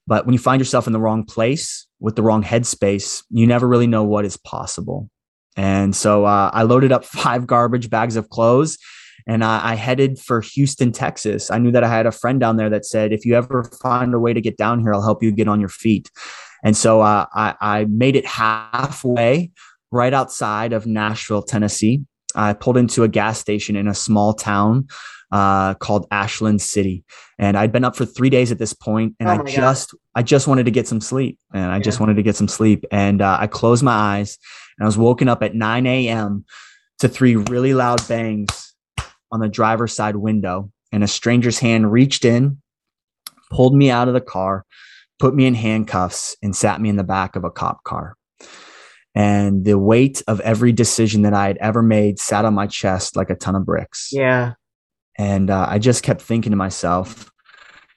But 0.08 0.26
when 0.26 0.34
you 0.34 0.40
find 0.40 0.60
yourself 0.60 0.88
in 0.88 0.94
the 0.94 1.00
wrong 1.00 1.24
place 1.24 1.88
with 2.00 2.16
the 2.16 2.24
wrong 2.24 2.44
headspace, 2.44 3.24
you 3.30 3.46
never 3.46 3.68
really 3.68 3.88
know 3.88 4.04
what 4.04 4.26
is 4.26 4.38
possible. 4.38 5.10
And 5.56 5.96
so 5.96 6.26
uh, 6.26 6.50
I 6.52 6.64
loaded 6.64 6.92
up 6.92 7.06
five 7.06 7.46
garbage 7.46 7.90
bags 7.90 8.16
of 8.16 8.30
clothes 8.30 8.78
and 9.28 9.44
I, 9.44 9.72
I, 9.72 9.76
headed 9.76 10.20
for 10.20 10.42
Houston, 10.42 10.92
Texas. 10.92 11.50
I 11.50 11.58
knew 11.58 11.72
that 11.72 11.84
I 11.84 11.88
had 11.88 12.06
a 12.06 12.12
friend 12.12 12.40
down 12.40 12.58
there 12.58 12.70
that 12.70 12.86
said, 12.86 13.14
if 13.14 13.26
you 13.26 13.36
ever 13.36 13.64
find 13.82 14.14
a 14.14 14.20
way 14.20 14.34
to 14.34 14.42
get 14.42 14.58
down 14.58 14.80
here, 14.80 14.94
I'll 14.94 15.02
help 15.02 15.24
you 15.24 15.32
get 15.32 15.48
on 15.48 15.60
your 15.60 15.70
feet. 15.70 16.10
And 16.64 16.76
so 16.76 17.02
uh, 17.02 17.26
I, 17.34 17.56
I 17.60 17.86
made 17.86 18.16
it 18.16 18.26
halfway 18.26 19.52
right 19.92 20.14
outside 20.14 20.74
of 20.74 20.86
Nashville, 20.86 21.44
Tennessee. 21.44 22.02
I 22.36 22.54
pulled 22.54 22.78
into 22.78 23.04
a 23.04 23.08
gas 23.08 23.40
station 23.40 23.76
in 23.76 23.88
a 23.88 23.94
small 23.94 24.34
town 24.34 24.88
uh, 25.32 25.74
called 25.76 26.08
Ashland 26.12 26.62
City, 26.62 27.04
and 27.38 27.58
I'd 27.58 27.72
been 27.72 27.84
up 27.84 27.96
for 27.96 28.06
three 28.06 28.30
days 28.30 28.52
at 28.52 28.60
this 28.60 28.74
point, 28.74 29.16
and 29.20 29.30
oh 29.30 29.34
I 29.34 29.44
just 29.44 29.92
God. 29.92 30.00
I 30.16 30.24
just 30.24 30.48
wanted 30.48 30.66
to 30.66 30.72
get 30.72 30.88
some 30.88 31.02
sleep, 31.02 31.40
and 31.54 31.72
I 31.72 31.78
yeah. 31.78 31.84
just 31.84 32.00
wanted 32.00 32.16
to 32.16 32.24
get 32.24 32.36
some 32.36 32.48
sleep, 32.48 32.86
and 32.92 33.22
uh, 33.22 33.38
I 33.40 33.48
closed 33.48 33.84
my 33.84 33.94
eyes, 33.94 34.38
and 34.78 34.86
I 34.86 34.88
was 34.88 34.98
woken 34.98 35.28
up 35.28 35.44
at 35.44 35.56
9 35.56 35.86
a.m. 35.86 36.46
to 37.00 37.08
three 37.08 37.36
really 37.36 37.74
loud 37.74 38.08
bangs 38.08 38.73
on 39.34 39.40
the 39.40 39.50
driver's 39.50 39.94
side 39.94 40.16
window, 40.16 40.72
and 40.92 41.04
a 41.04 41.08
stranger's 41.08 41.58
hand 41.58 41.92
reached 41.92 42.24
in, 42.24 42.62
pulled 43.50 43.76
me 43.76 43.90
out 43.90 44.08
of 44.08 44.14
the 44.14 44.22
car, 44.22 44.64
put 45.18 45.34
me 45.34 45.48
in 45.48 45.56
handcuffs, 45.56 46.38
and 46.44 46.56
sat 46.56 46.80
me 46.80 46.88
in 46.88 46.98
the 46.98 47.04
back 47.04 47.36
of 47.36 47.44
a 47.44 47.50
cop 47.50 47.84
car. 47.84 48.16
And 49.16 49.66
the 49.66 49.80
weight 49.80 50.22
of 50.28 50.40
every 50.42 50.72
decision 50.72 51.24
that 51.24 51.34
I 51.34 51.48
had 51.48 51.58
ever 51.58 51.82
made 51.82 52.20
sat 52.20 52.46
on 52.46 52.54
my 52.54 52.68
chest 52.68 53.16
like 53.16 53.32
a 53.32 53.36
ton 53.36 53.56
of 53.56 53.66
bricks. 53.66 54.10
Yeah. 54.12 54.54
And 55.18 55.50
uh, 55.50 55.66
I 55.68 55.80
just 55.80 56.04
kept 56.04 56.22
thinking 56.22 56.52
to 56.52 56.56
myself, 56.56 57.32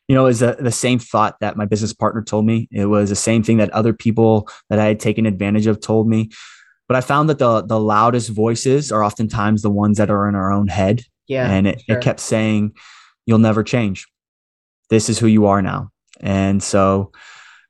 you 0.08 0.14
know, 0.14 0.22
it 0.22 0.28
was 0.28 0.40
the, 0.40 0.56
the 0.58 0.72
same 0.72 0.98
thought 0.98 1.36
that 1.40 1.56
my 1.56 1.66
business 1.66 1.92
partner 1.92 2.22
told 2.22 2.46
me. 2.46 2.68
It 2.72 2.86
was 2.86 3.10
the 3.10 3.16
same 3.16 3.42
thing 3.42 3.58
that 3.58 3.70
other 3.70 3.92
people 3.92 4.48
that 4.70 4.78
I 4.78 4.86
had 4.86 5.00
taken 5.00 5.26
advantage 5.26 5.66
of 5.66 5.80
told 5.80 6.08
me. 6.08 6.30
But 6.88 6.96
I 6.96 7.00
found 7.00 7.28
that 7.28 7.38
the 7.38 7.62
the 7.62 7.80
loudest 7.80 8.30
voices 8.30 8.92
are 8.92 9.02
oftentimes 9.02 9.62
the 9.62 9.70
ones 9.70 9.98
that 9.98 10.10
are 10.10 10.28
in 10.28 10.34
our 10.34 10.52
own 10.52 10.68
head. 10.68 11.02
Yeah. 11.28 11.50
And 11.50 11.66
it, 11.66 11.82
sure. 11.82 11.98
it 11.98 12.02
kept 12.02 12.20
saying, 12.20 12.72
You'll 13.26 13.38
never 13.38 13.64
change. 13.64 14.06
This 14.88 15.08
is 15.08 15.18
who 15.18 15.26
you 15.26 15.46
are 15.46 15.60
now. 15.60 15.90
And 16.20 16.62
so 16.62 17.10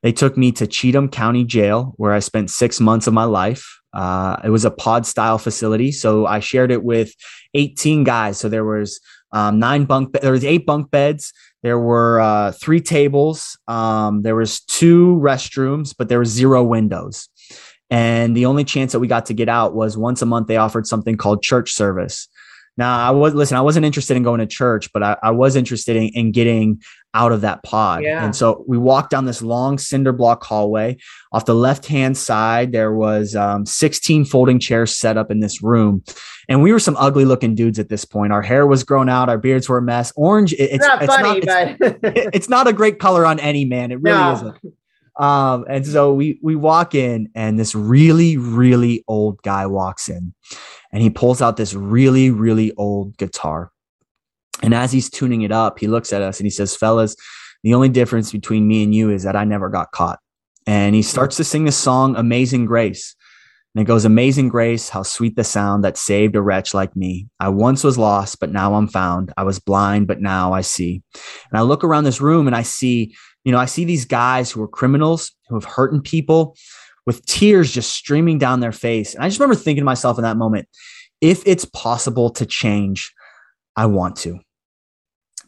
they 0.02 0.12
took 0.12 0.36
me 0.36 0.52
to 0.52 0.66
Cheatham 0.66 1.08
County 1.08 1.44
Jail, 1.44 1.94
where 1.96 2.12
I 2.12 2.18
spent 2.18 2.50
six 2.50 2.78
months 2.78 3.06
of 3.06 3.14
my 3.14 3.24
life. 3.24 3.80
Uh, 3.94 4.36
it 4.44 4.50
was 4.50 4.66
a 4.66 4.70
pod 4.70 5.06
style 5.06 5.38
facility. 5.38 5.90
So 5.90 6.26
I 6.26 6.40
shared 6.40 6.70
it 6.70 6.84
with 6.84 7.14
18 7.54 8.04
guys. 8.04 8.38
So 8.38 8.50
there 8.50 8.64
was 8.64 9.00
um, 9.32 9.58
nine 9.58 9.84
bunk. 9.84 10.12
There 10.20 10.32
was 10.32 10.44
eight 10.44 10.66
bunk 10.66 10.90
beds. 10.90 11.32
There 11.62 11.78
were 11.78 12.20
uh, 12.20 12.52
three 12.52 12.80
tables. 12.80 13.58
Um, 13.66 14.22
there 14.22 14.36
was 14.36 14.60
two 14.60 15.18
restrooms, 15.20 15.94
but 15.96 16.08
there 16.08 16.18
were 16.18 16.24
zero 16.24 16.62
windows. 16.62 17.28
And 17.90 18.36
the 18.36 18.46
only 18.46 18.64
chance 18.64 18.92
that 18.92 19.00
we 19.00 19.08
got 19.08 19.26
to 19.26 19.34
get 19.34 19.48
out 19.48 19.74
was 19.74 19.96
once 19.96 20.20
a 20.22 20.26
month. 20.26 20.48
They 20.48 20.56
offered 20.56 20.86
something 20.86 21.16
called 21.16 21.42
church 21.42 21.72
service. 21.72 22.28
Now 22.76 23.08
I 23.08 23.10
was 23.10 23.34
listen. 23.34 23.56
I 23.56 23.62
wasn't 23.62 23.86
interested 23.86 24.16
in 24.16 24.22
going 24.22 24.40
to 24.40 24.46
church, 24.46 24.92
but 24.92 25.02
I, 25.02 25.16
I 25.22 25.30
was 25.30 25.56
interested 25.56 25.96
in, 25.96 26.08
in, 26.08 26.32
getting 26.32 26.82
out 27.14 27.32
of 27.32 27.40
that 27.40 27.62
pod. 27.62 28.02
Yeah. 28.02 28.24
And 28.24 28.36
so 28.36 28.64
we 28.68 28.76
walked 28.76 29.10
down 29.10 29.24
this 29.24 29.40
long 29.40 29.78
cinder 29.78 30.12
block 30.12 30.44
hallway. 30.44 30.98
Off 31.32 31.46
the 31.46 31.54
left 31.54 31.86
hand 31.86 32.16
side, 32.16 32.72
there 32.72 32.92
was 32.92 33.34
um, 33.34 33.64
16 33.64 34.26
folding 34.26 34.58
chairs 34.58 34.96
set 34.96 35.16
up 35.16 35.30
in 35.30 35.40
this 35.40 35.62
room, 35.62 36.04
and 36.48 36.62
we 36.62 36.72
were 36.72 36.78
some 36.78 36.96
ugly 36.98 37.24
looking 37.24 37.54
dudes 37.54 37.78
at 37.78 37.88
this 37.88 38.04
point. 38.04 38.32
Our 38.32 38.42
hair 38.42 38.66
was 38.66 38.84
grown 38.84 39.08
out, 39.08 39.28
our 39.28 39.38
beards 39.38 39.68
were 39.68 39.78
a 39.78 39.82
mess. 39.82 40.12
Orange, 40.16 40.52
it, 40.52 40.70
it's, 40.72 40.86
not 40.86 41.02
it's 41.02 41.14
funny, 41.14 41.40
not, 41.40 41.78
but 41.78 41.98
it's, 42.02 42.30
it's, 42.34 42.48
not 42.48 42.66
a 42.66 42.72
great 42.72 42.98
color 42.98 43.24
on 43.24 43.40
any 43.40 43.64
man. 43.64 43.90
It 43.90 44.02
really 44.02 44.18
no. 44.18 44.32
isn't. 44.32 44.56
Um, 45.18 45.64
and 45.68 45.86
so 45.86 46.12
we 46.12 46.38
we 46.42 46.56
walk 46.56 46.94
in, 46.94 47.30
and 47.34 47.58
this 47.58 47.74
really 47.74 48.36
really 48.36 49.04
old 49.08 49.42
guy 49.42 49.66
walks 49.66 50.08
in, 50.08 50.34
and 50.92 51.02
he 51.02 51.10
pulls 51.10 51.40
out 51.40 51.56
this 51.56 51.74
really 51.74 52.30
really 52.30 52.72
old 52.76 53.16
guitar. 53.16 53.72
And 54.62 54.74
as 54.74 54.92
he's 54.92 55.10
tuning 55.10 55.42
it 55.42 55.52
up, 55.52 55.78
he 55.78 55.86
looks 55.86 56.12
at 56.12 56.22
us 56.22 56.38
and 56.38 56.46
he 56.46 56.50
says, 56.50 56.76
"Fellas, 56.76 57.16
the 57.62 57.74
only 57.74 57.88
difference 57.88 58.32
between 58.32 58.68
me 58.68 58.82
and 58.82 58.94
you 58.94 59.10
is 59.10 59.22
that 59.22 59.36
I 59.36 59.44
never 59.44 59.68
got 59.68 59.92
caught." 59.92 60.18
And 60.66 60.94
he 60.94 61.02
starts 61.02 61.36
to 61.36 61.44
sing 61.44 61.64
the 61.64 61.72
song 61.72 62.16
"Amazing 62.16 62.66
Grace." 62.66 63.16
And 63.76 63.82
it 63.82 63.86
goes, 63.86 64.06
Amazing 64.06 64.48
grace, 64.48 64.88
how 64.88 65.02
sweet 65.02 65.36
the 65.36 65.44
sound 65.44 65.84
that 65.84 65.98
saved 65.98 66.34
a 66.34 66.40
wretch 66.40 66.72
like 66.72 66.96
me. 66.96 67.28
I 67.40 67.50
once 67.50 67.84
was 67.84 67.98
lost, 67.98 68.40
but 68.40 68.50
now 68.50 68.72
I'm 68.72 68.88
found. 68.88 69.34
I 69.36 69.42
was 69.42 69.58
blind, 69.58 70.06
but 70.06 70.18
now 70.18 70.54
I 70.54 70.62
see. 70.62 71.02
And 71.50 71.58
I 71.58 71.60
look 71.60 71.84
around 71.84 72.04
this 72.04 72.22
room 72.22 72.46
and 72.46 72.56
I 72.56 72.62
see, 72.62 73.14
you 73.46 73.52
know, 73.52 73.58
I 73.58 73.66
see 73.66 73.84
these 73.84 74.04
guys 74.04 74.50
who 74.50 74.60
are 74.60 74.66
criminals, 74.68 75.30
who 75.48 75.54
have 75.54 75.64
hurting 75.64 76.00
people 76.00 76.56
with 77.06 77.24
tears 77.26 77.70
just 77.70 77.92
streaming 77.92 78.38
down 78.38 78.58
their 78.58 78.72
face. 78.72 79.14
And 79.14 79.22
I 79.22 79.28
just 79.28 79.38
remember 79.38 79.54
thinking 79.54 79.82
to 79.82 79.84
myself 79.84 80.18
in 80.18 80.24
that 80.24 80.36
moment, 80.36 80.68
if 81.20 81.46
it's 81.46 81.64
possible 81.64 82.30
to 82.30 82.44
change, 82.44 83.14
I 83.76 83.86
want 83.86 84.16
to. 84.16 84.40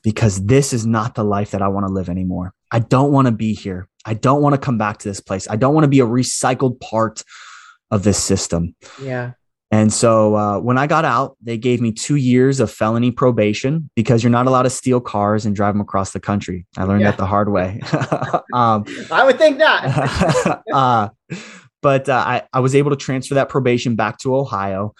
Because 0.04 0.46
this 0.46 0.72
is 0.72 0.86
not 0.86 1.16
the 1.16 1.24
life 1.24 1.50
that 1.50 1.60
I 1.60 1.66
want 1.66 1.88
to 1.88 1.92
live 1.92 2.08
anymore. 2.08 2.54
I 2.70 2.78
don't 2.78 3.10
want 3.10 3.26
to 3.26 3.32
be 3.32 3.52
here. 3.52 3.88
I 4.04 4.14
don't 4.14 4.42
want 4.42 4.54
to 4.54 4.60
come 4.60 4.78
back 4.78 4.98
to 4.98 5.08
this 5.08 5.18
place. 5.18 5.48
I 5.50 5.56
don't 5.56 5.74
want 5.74 5.82
to 5.82 5.88
be 5.88 5.98
a 5.98 6.06
recycled 6.06 6.78
part 6.78 7.24
of 7.90 8.04
this 8.04 8.22
system. 8.22 8.76
Yeah. 9.02 9.32
And 9.70 9.92
so 9.92 10.34
uh, 10.34 10.58
when 10.60 10.78
I 10.78 10.86
got 10.86 11.04
out, 11.04 11.36
they 11.42 11.58
gave 11.58 11.80
me 11.80 11.92
two 11.92 12.16
years 12.16 12.58
of 12.58 12.70
felony 12.70 13.10
probation 13.10 13.90
because 13.94 14.22
you're 14.22 14.30
not 14.30 14.46
allowed 14.46 14.62
to 14.62 14.70
steal 14.70 15.00
cars 15.00 15.44
and 15.44 15.54
drive 15.54 15.74
them 15.74 15.82
across 15.82 16.12
the 16.12 16.20
country. 16.20 16.66
I 16.78 16.84
learned 16.84 17.02
yeah. 17.02 17.10
that 17.10 17.18
the 17.18 17.26
hard 17.26 17.52
way. 17.52 17.80
um, 18.54 18.84
I 19.10 19.24
would 19.24 19.36
think 19.36 19.58
not. 19.58 20.62
uh, 20.72 21.08
but 21.82 22.08
uh, 22.08 22.14
I, 22.14 22.42
I 22.52 22.60
was 22.60 22.74
able 22.74 22.90
to 22.90 22.96
transfer 22.96 23.34
that 23.34 23.50
probation 23.50 23.94
back 23.94 24.18
to 24.18 24.34
Ohio. 24.34 24.94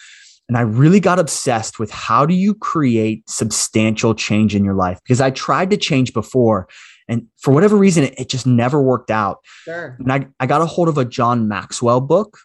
And 0.49 0.57
I 0.57 0.63
really 0.63 1.01
got 1.01 1.19
obsessed 1.19 1.79
with 1.79 1.91
how 1.91 2.27
do 2.27 2.35
you 2.35 2.55
create 2.55 3.29
substantial 3.29 4.15
change 4.15 4.55
in 4.55 4.65
your 4.65 4.75
life? 4.75 4.99
Because 5.03 5.21
I 5.21 5.31
tried 5.31 5.71
to 5.71 5.77
change 5.77 6.13
before. 6.13 6.69
And 7.07 7.27
for 7.39 7.53
whatever 7.55 7.77
reason, 7.77 8.05
it, 8.05 8.15
it 8.19 8.29
just 8.29 8.47
never 8.47 8.83
worked 8.83 9.11
out. 9.11 9.39
Sure. 9.65 9.97
And 9.99 10.13
I, 10.13 10.27
I 10.41 10.47
got 10.47 10.61
a 10.61 10.67
hold 10.67 10.89
of 10.89 10.99
a 10.99 11.07
John 11.07 11.49
Maxwell 11.49 12.01
book 12.03 12.39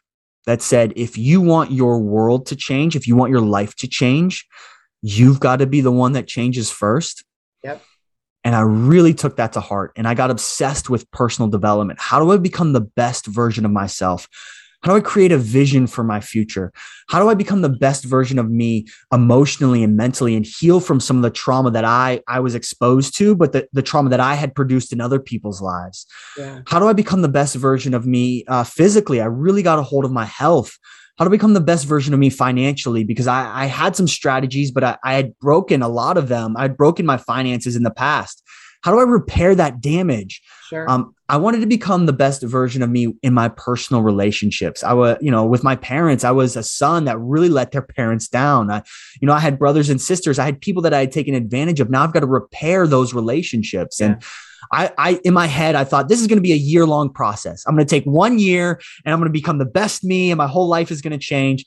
that 0.45 0.61
said 0.61 0.93
if 0.95 1.17
you 1.17 1.41
want 1.41 1.71
your 1.71 1.99
world 1.99 2.47
to 2.47 2.55
change, 2.55 2.95
if 2.95 3.07
you 3.07 3.15
want 3.15 3.31
your 3.31 3.41
life 3.41 3.75
to 3.77 3.87
change, 3.87 4.45
you've 5.01 5.39
got 5.39 5.57
to 5.57 5.67
be 5.67 5.81
the 5.81 5.91
one 5.91 6.13
that 6.13 6.27
changes 6.27 6.69
first. 6.69 7.23
Yep. 7.63 7.81
And 8.43 8.55
I 8.55 8.61
really 8.61 9.13
took 9.13 9.37
that 9.37 9.53
to 9.53 9.61
heart 9.61 9.93
and 9.95 10.07
I 10.07 10.15
got 10.15 10.31
obsessed 10.31 10.89
with 10.89 11.09
personal 11.11 11.49
development. 11.49 11.99
How 12.01 12.19
do 12.19 12.31
I 12.31 12.37
become 12.37 12.73
the 12.73 12.81
best 12.81 13.25
version 13.25 13.63
of 13.65 13.71
myself? 13.71 14.27
How 14.83 14.91
do 14.91 14.97
I 14.97 15.01
create 15.01 15.31
a 15.31 15.37
vision 15.37 15.87
for 15.87 16.03
my 16.03 16.19
future? 16.19 16.73
How 17.07 17.19
do 17.21 17.29
I 17.29 17.35
become 17.35 17.61
the 17.61 17.69
best 17.69 18.03
version 18.03 18.37
of 18.37 18.49
me 18.49 18.85
emotionally 19.13 19.81
and 19.81 19.95
mentally 19.95 20.35
and 20.35 20.45
heal 20.45 20.81
from 20.81 20.99
some 20.99 21.15
of 21.15 21.23
the 21.23 21.29
trauma 21.29 21.71
that 21.71 21.85
I, 21.85 22.21
I 22.27 22.41
was 22.41 22.53
exposed 22.53 23.15
to, 23.17 23.33
but 23.33 23.53
the, 23.53 23.67
the 23.71 23.81
trauma 23.81 24.09
that 24.09 24.19
I 24.19 24.35
had 24.35 24.53
produced 24.53 24.91
in 24.91 24.99
other 24.99 25.19
people's 25.19 25.61
lives? 25.61 26.05
Yeah. 26.37 26.61
How 26.67 26.79
do 26.79 26.87
I 26.87 26.93
become 26.93 27.21
the 27.21 27.29
best 27.29 27.55
version 27.55 27.93
of 27.93 28.05
me 28.05 28.43
uh, 28.49 28.65
physically? 28.65 29.21
I 29.21 29.25
really 29.25 29.63
got 29.63 29.79
a 29.79 29.83
hold 29.83 30.03
of 30.03 30.11
my 30.11 30.25
health. 30.25 30.77
How 31.17 31.23
to 31.23 31.29
become 31.29 31.53
the 31.53 31.61
best 31.61 31.85
version 31.85 32.13
of 32.13 32.19
me 32.19 32.29
financially? 32.29 33.05
Because 33.05 33.27
I, 33.27 33.63
I 33.63 33.65
had 33.67 33.95
some 33.95 34.07
strategies, 34.07 34.71
but 34.71 34.83
I, 34.83 34.97
I 35.03 35.13
had 35.13 35.37
broken 35.39 35.81
a 35.81 35.87
lot 35.87 36.17
of 36.17 36.27
them. 36.27 36.55
I'd 36.57 36.75
broken 36.75 37.05
my 37.05 37.17
finances 37.17 37.75
in 37.75 37.83
the 37.83 37.91
past. 37.91 38.42
How 38.83 38.91
do 38.91 38.99
I 38.99 39.03
repair 39.03 39.55
that 39.55 39.81
damage? 39.81 40.41
Sure. 40.69 40.89
Um, 40.89 41.15
I 41.29 41.37
wanted 41.37 41.61
to 41.61 41.67
become 41.67 42.05
the 42.05 42.13
best 42.13 42.43
version 42.43 42.83
of 42.83 42.89
me 42.89 43.15
in 43.23 43.33
my 43.33 43.47
personal 43.47 44.01
relationships. 44.01 44.83
I 44.83 44.93
was, 44.93 45.17
you 45.21 45.31
know, 45.31 45.45
with 45.45 45.63
my 45.63 45.75
parents, 45.77 46.23
I 46.23 46.31
was 46.31 46.57
a 46.57 46.63
son 46.63 47.05
that 47.05 47.17
really 47.17 47.49
let 47.49 47.71
their 47.71 47.81
parents 47.81 48.27
down. 48.27 48.69
I, 48.69 48.83
you 49.21 49.25
know, 49.25 49.33
I 49.33 49.39
had 49.39 49.57
brothers 49.57 49.89
and 49.89 50.01
sisters. 50.01 50.37
I 50.37 50.45
had 50.45 50.59
people 50.59 50.81
that 50.83 50.93
I 50.93 50.99
had 50.99 51.11
taken 51.13 51.33
advantage 51.33 51.79
of. 51.79 51.89
Now 51.89 52.03
I've 52.03 52.13
got 52.13 52.19
to 52.19 52.27
repair 52.27 52.85
those 52.85 53.13
relationships. 53.13 53.99
Yeah. 53.99 54.07
And 54.07 54.23
I, 54.71 54.91
I, 54.97 55.19
in 55.23 55.33
my 55.33 55.47
head, 55.47 55.75
I 55.75 55.85
thought 55.85 56.09
this 56.09 56.19
is 56.19 56.27
going 56.27 56.37
to 56.37 56.43
be 56.43 56.53
a 56.53 56.57
year 56.57 56.85
long 56.85 57.11
process. 57.11 57.63
I'm 57.65 57.75
going 57.75 57.85
to 57.85 57.89
take 57.89 58.05
one 58.05 58.37
year 58.37 58.81
and 59.05 59.13
I'm 59.13 59.19
going 59.19 59.29
to 59.29 59.33
become 59.33 59.59
the 59.59 59.65
best 59.65 60.03
me 60.03 60.29
and 60.29 60.37
my 60.37 60.47
whole 60.47 60.67
life 60.67 60.91
is 60.91 61.01
going 61.01 61.11
to 61.11 61.17
change. 61.17 61.65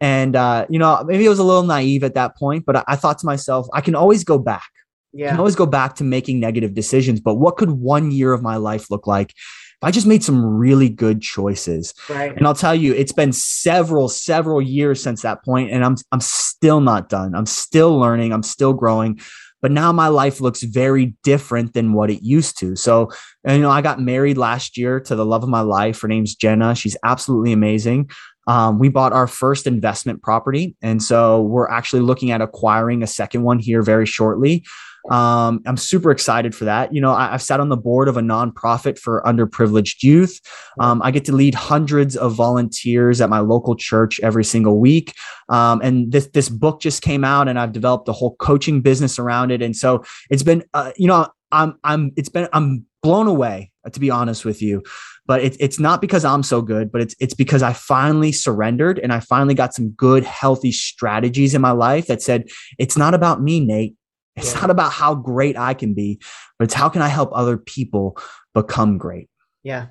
And, 0.00 0.36
uh, 0.36 0.66
you 0.68 0.78
know, 0.78 1.02
maybe 1.06 1.26
I 1.26 1.30
was 1.30 1.38
a 1.38 1.44
little 1.44 1.62
naive 1.62 2.04
at 2.04 2.14
that 2.14 2.36
point, 2.36 2.66
but 2.66 2.76
I, 2.76 2.84
I 2.88 2.96
thought 2.96 3.18
to 3.20 3.26
myself, 3.26 3.68
I 3.72 3.80
can 3.80 3.94
always 3.94 4.22
go 4.22 4.38
back. 4.38 4.68
Yeah. 5.12 5.26
I 5.26 5.30
can 5.30 5.38
always 5.38 5.56
go 5.56 5.66
back 5.66 5.96
to 5.96 6.04
making 6.04 6.40
negative 6.40 6.74
decisions. 6.74 7.20
But 7.20 7.36
what 7.36 7.56
could 7.56 7.70
one 7.70 8.10
year 8.10 8.32
of 8.32 8.42
my 8.42 8.56
life 8.56 8.90
look 8.90 9.06
like? 9.06 9.32
if 9.80 9.86
I 9.86 9.92
just 9.92 10.08
made 10.08 10.24
some 10.24 10.44
really 10.44 10.88
good 10.88 11.22
choices. 11.22 11.94
Right. 12.08 12.36
And 12.36 12.44
I'll 12.48 12.54
tell 12.54 12.74
you, 12.74 12.92
it's 12.94 13.12
been 13.12 13.32
several, 13.32 14.08
several 14.08 14.60
years 14.60 15.00
since 15.00 15.22
that 15.22 15.44
point, 15.44 15.70
and 15.70 15.84
I'm 15.84 15.94
I'm 16.10 16.20
still 16.20 16.80
not 16.80 17.08
done. 17.08 17.36
I'm 17.36 17.46
still 17.46 17.96
learning. 17.96 18.32
I'm 18.32 18.42
still 18.42 18.72
growing. 18.72 19.20
But 19.60 19.70
now 19.72 19.92
my 19.92 20.08
life 20.08 20.40
looks 20.40 20.62
very 20.62 21.16
different 21.22 21.74
than 21.74 21.92
what 21.92 22.10
it 22.10 22.22
used 22.22 22.58
to. 22.60 22.76
So, 22.76 23.10
and, 23.44 23.56
you 23.56 23.62
know, 23.62 23.70
I 23.70 23.82
got 23.82 24.00
married 24.00 24.38
last 24.38 24.76
year 24.76 25.00
to 25.00 25.16
the 25.16 25.26
love 25.26 25.42
of 25.42 25.48
my 25.48 25.62
life. 25.62 26.00
Her 26.00 26.06
name's 26.06 26.36
Jenna. 26.36 26.76
She's 26.76 26.96
absolutely 27.04 27.52
amazing. 27.52 28.08
Um, 28.46 28.78
we 28.78 28.88
bought 28.88 29.12
our 29.12 29.26
first 29.26 29.66
investment 29.66 30.22
property. 30.22 30.76
And 30.80 31.02
so 31.02 31.42
we're 31.42 31.68
actually 31.68 32.02
looking 32.02 32.30
at 32.30 32.40
acquiring 32.40 33.02
a 33.02 33.08
second 33.08 33.42
one 33.42 33.58
here 33.58 33.82
very 33.82 34.06
shortly. 34.06 34.64
Um, 35.10 35.62
I'm 35.66 35.76
super 35.76 36.10
excited 36.10 36.54
for 36.54 36.64
that. 36.64 36.94
You 36.94 37.00
know, 37.00 37.12
I, 37.12 37.30
have 37.30 37.42
sat 37.42 37.60
on 37.60 37.68
the 37.68 37.76
board 37.76 38.08
of 38.08 38.16
a 38.16 38.20
nonprofit 38.20 38.98
for 38.98 39.22
underprivileged 39.24 40.02
youth. 40.02 40.40
Um, 40.80 41.00
I 41.02 41.10
get 41.10 41.24
to 41.26 41.32
lead 41.32 41.54
hundreds 41.54 42.16
of 42.16 42.34
volunteers 42.34 43.20
at 43.20 43.30
my 43.30 43.40
local 43.40 43.76
church 43.76 44.20
every 44.20 44.44
single 44.44 44.78
week. 44.78 45.14
Um, 45.48 45.80
and 45.82 46.12
this 46.12 46.28
this 46.28 46.48
book 46.48 46.80
just 46.80 47.02
came 47.02 47.24
out, 47.24 47.48
and 47.48 47.58
I've 47.58 47.72
developed 47.72 48.08
a 48.08 48.12
whole 48.12 48.36
coaching 48.36 48.80
business 48.80 49.18
around 49.18 49.50
it. 49.50 49.62
And 49.62 49.76
so 49.76 50.04
it's 50.30 50.42
been, 50.42 50.64
uh, 50.74 50.92
you 50.96 51.08
know, 51.08 51.28
I'm 51.52 51.78
I'm 51.84 52.12
it's 52.16 52.28
been 52.28 52.48
I'm 52.52 52.84
blown 53.02 53.26
away 53.26 53.70
to 53.92 54.00
be 54.00 54.10
honest 54.10 54.44
with 54.44 54.60
you 54.60 54.82
but 55.28 55.42
it's 55.42 55.58
it's 55.60 55.78
not 55.78 56.00
because 56.00 56.24
I'm 56.24 56.42
so 56.42 56.62
good, 56.62 56.90
but 56.90 57.02
it's 57.02 57.14
it's 57.20 57.34
because 57.34 57.62
I 57.62 57.74
finally 57.74 58.32
surrendered 58.32 58.98
and 58.98 59.12
I 59.12 59.20
finally 59.20 59.54
got 59.54 59.74
some 59.74 59.90
good, 59.90 60.24
healthy 60.24 60.72
strategies 60.72 61.54
in 61.54 61.60
my 61.60 61.70
life 61.70 62.06
that 62.06 62.22
said 62.22 62.48
it's 62.78 62.96
not 62.96 63.12
about 63.12 63.42
me, 63.42 63.60
Nate. 63.60 63.94
It's 64.38 64.54
yeah. 64.54 64.60
not 64.60 64.70
about 64.70 64.92
how 64.92 65.14
great 65.14 65.56
I 65.56 65.74
can 65.74 65.94
be, 65.94 66.20
but 66.58 66.64
it's 66.64 66.74
how 66.74 66.88
can 66.88 67.02
I 67.02 67.08
help 67.08 67.30
other 67.32 67.56
people 67.56 68.16
become 68.54 68.98
great. 68.98 69.28
Yeah. 69.62 69.88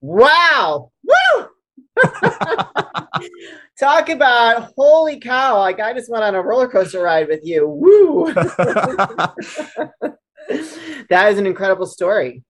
Wow. 0.00 0.90
Woo! 1.04 1.48
Talk 3.78 4.08
about 4.08 4.72
holy 4.76 5.20
cow. 5.20 5.58
Like 5.58 5.80
I 5.80 5.92
just 5.92 6.10
went 6.10 6.24
on 6.24 6.34
a 6.34 6.42
roller 6.42 6.68
coaster 6.68 7.02
ride 7.02 7.28
with 7.28 7.40
you. 7.42 7.68
Woo. 7.68 8.32
that 8.34 9.36
is 10.48 11.38
an 11.38 11.46
incredible 11.46 11.86
story. 11.86 12.42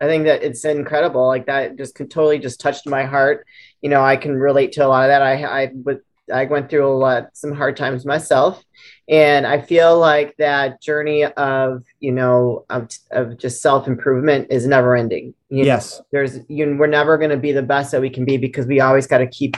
I 0.00 0.06
think 0.06 0.24
that 0.24 0.42
it's 0.42 0.64
incredible. 0.64 1.26
Like 1.26 1.46
that 1.46 1.76
just 1.76 1.96
totally 1.96 2.38
just 2.38 2.60
touched 2.60 2.86
my 2.86 3.04
heart. 3.04 3.46
You 3.82 3.90
know, 3.90 4.02
I 4.02 4.16
can 4.16 4.34
relate 4.34 4.72
to 4.72 4.86
a 4.86 4.88
lot 4.88 5.04
of 5.04 5.08
that. 5.08 5.22
I 5.22 5.44
I 5.44 5.70
would 5.74 6.00
I 6.30 6.44
went 6.44 6.70
through 6.70 6.86
a 6.86 6.94
lot 6.96 7.30
some 7.34 7.52
hard 7.52 7.76
times 7.76 8.04
myself, 8.04 8.64
and 9.08 9.46
I 9.46 9.60
feel 9.60 9.98
like 9.98 10.36
that 10.38 10.80
journey 10.80 11.24
of 11.24 11.84
you 12.00 12.12
know 12.12 12.64
of, 12.70 12.88
of 13.10 13.38
just 13.38 13.62
self 13.62 13.86
improvement 13.86 14.48
is 14.50 14.66
never 14.66 14.96
ending. 14.96 15.34
You 15.48 15.64
yes, 15.64 15.98
know, 15.98 16.06
there's 16.12 16.38
you 16.48 16.76
we're 16.78 16.86
never 16.86 17.18
going 17.18 17.30
to 17.30 17.36
be 17.36 17.52
the 17.52 17.62
best 17.62 17.92
that 17.92 18.00
we 18.00 18.10
can 18.10 18.24
be 18.24 18.36
because 18.36 18.66
we 18.66 18.80
always 18.80 19.06
got 19.06 19.18
to 19.18 19.26
keep 19.26 19.56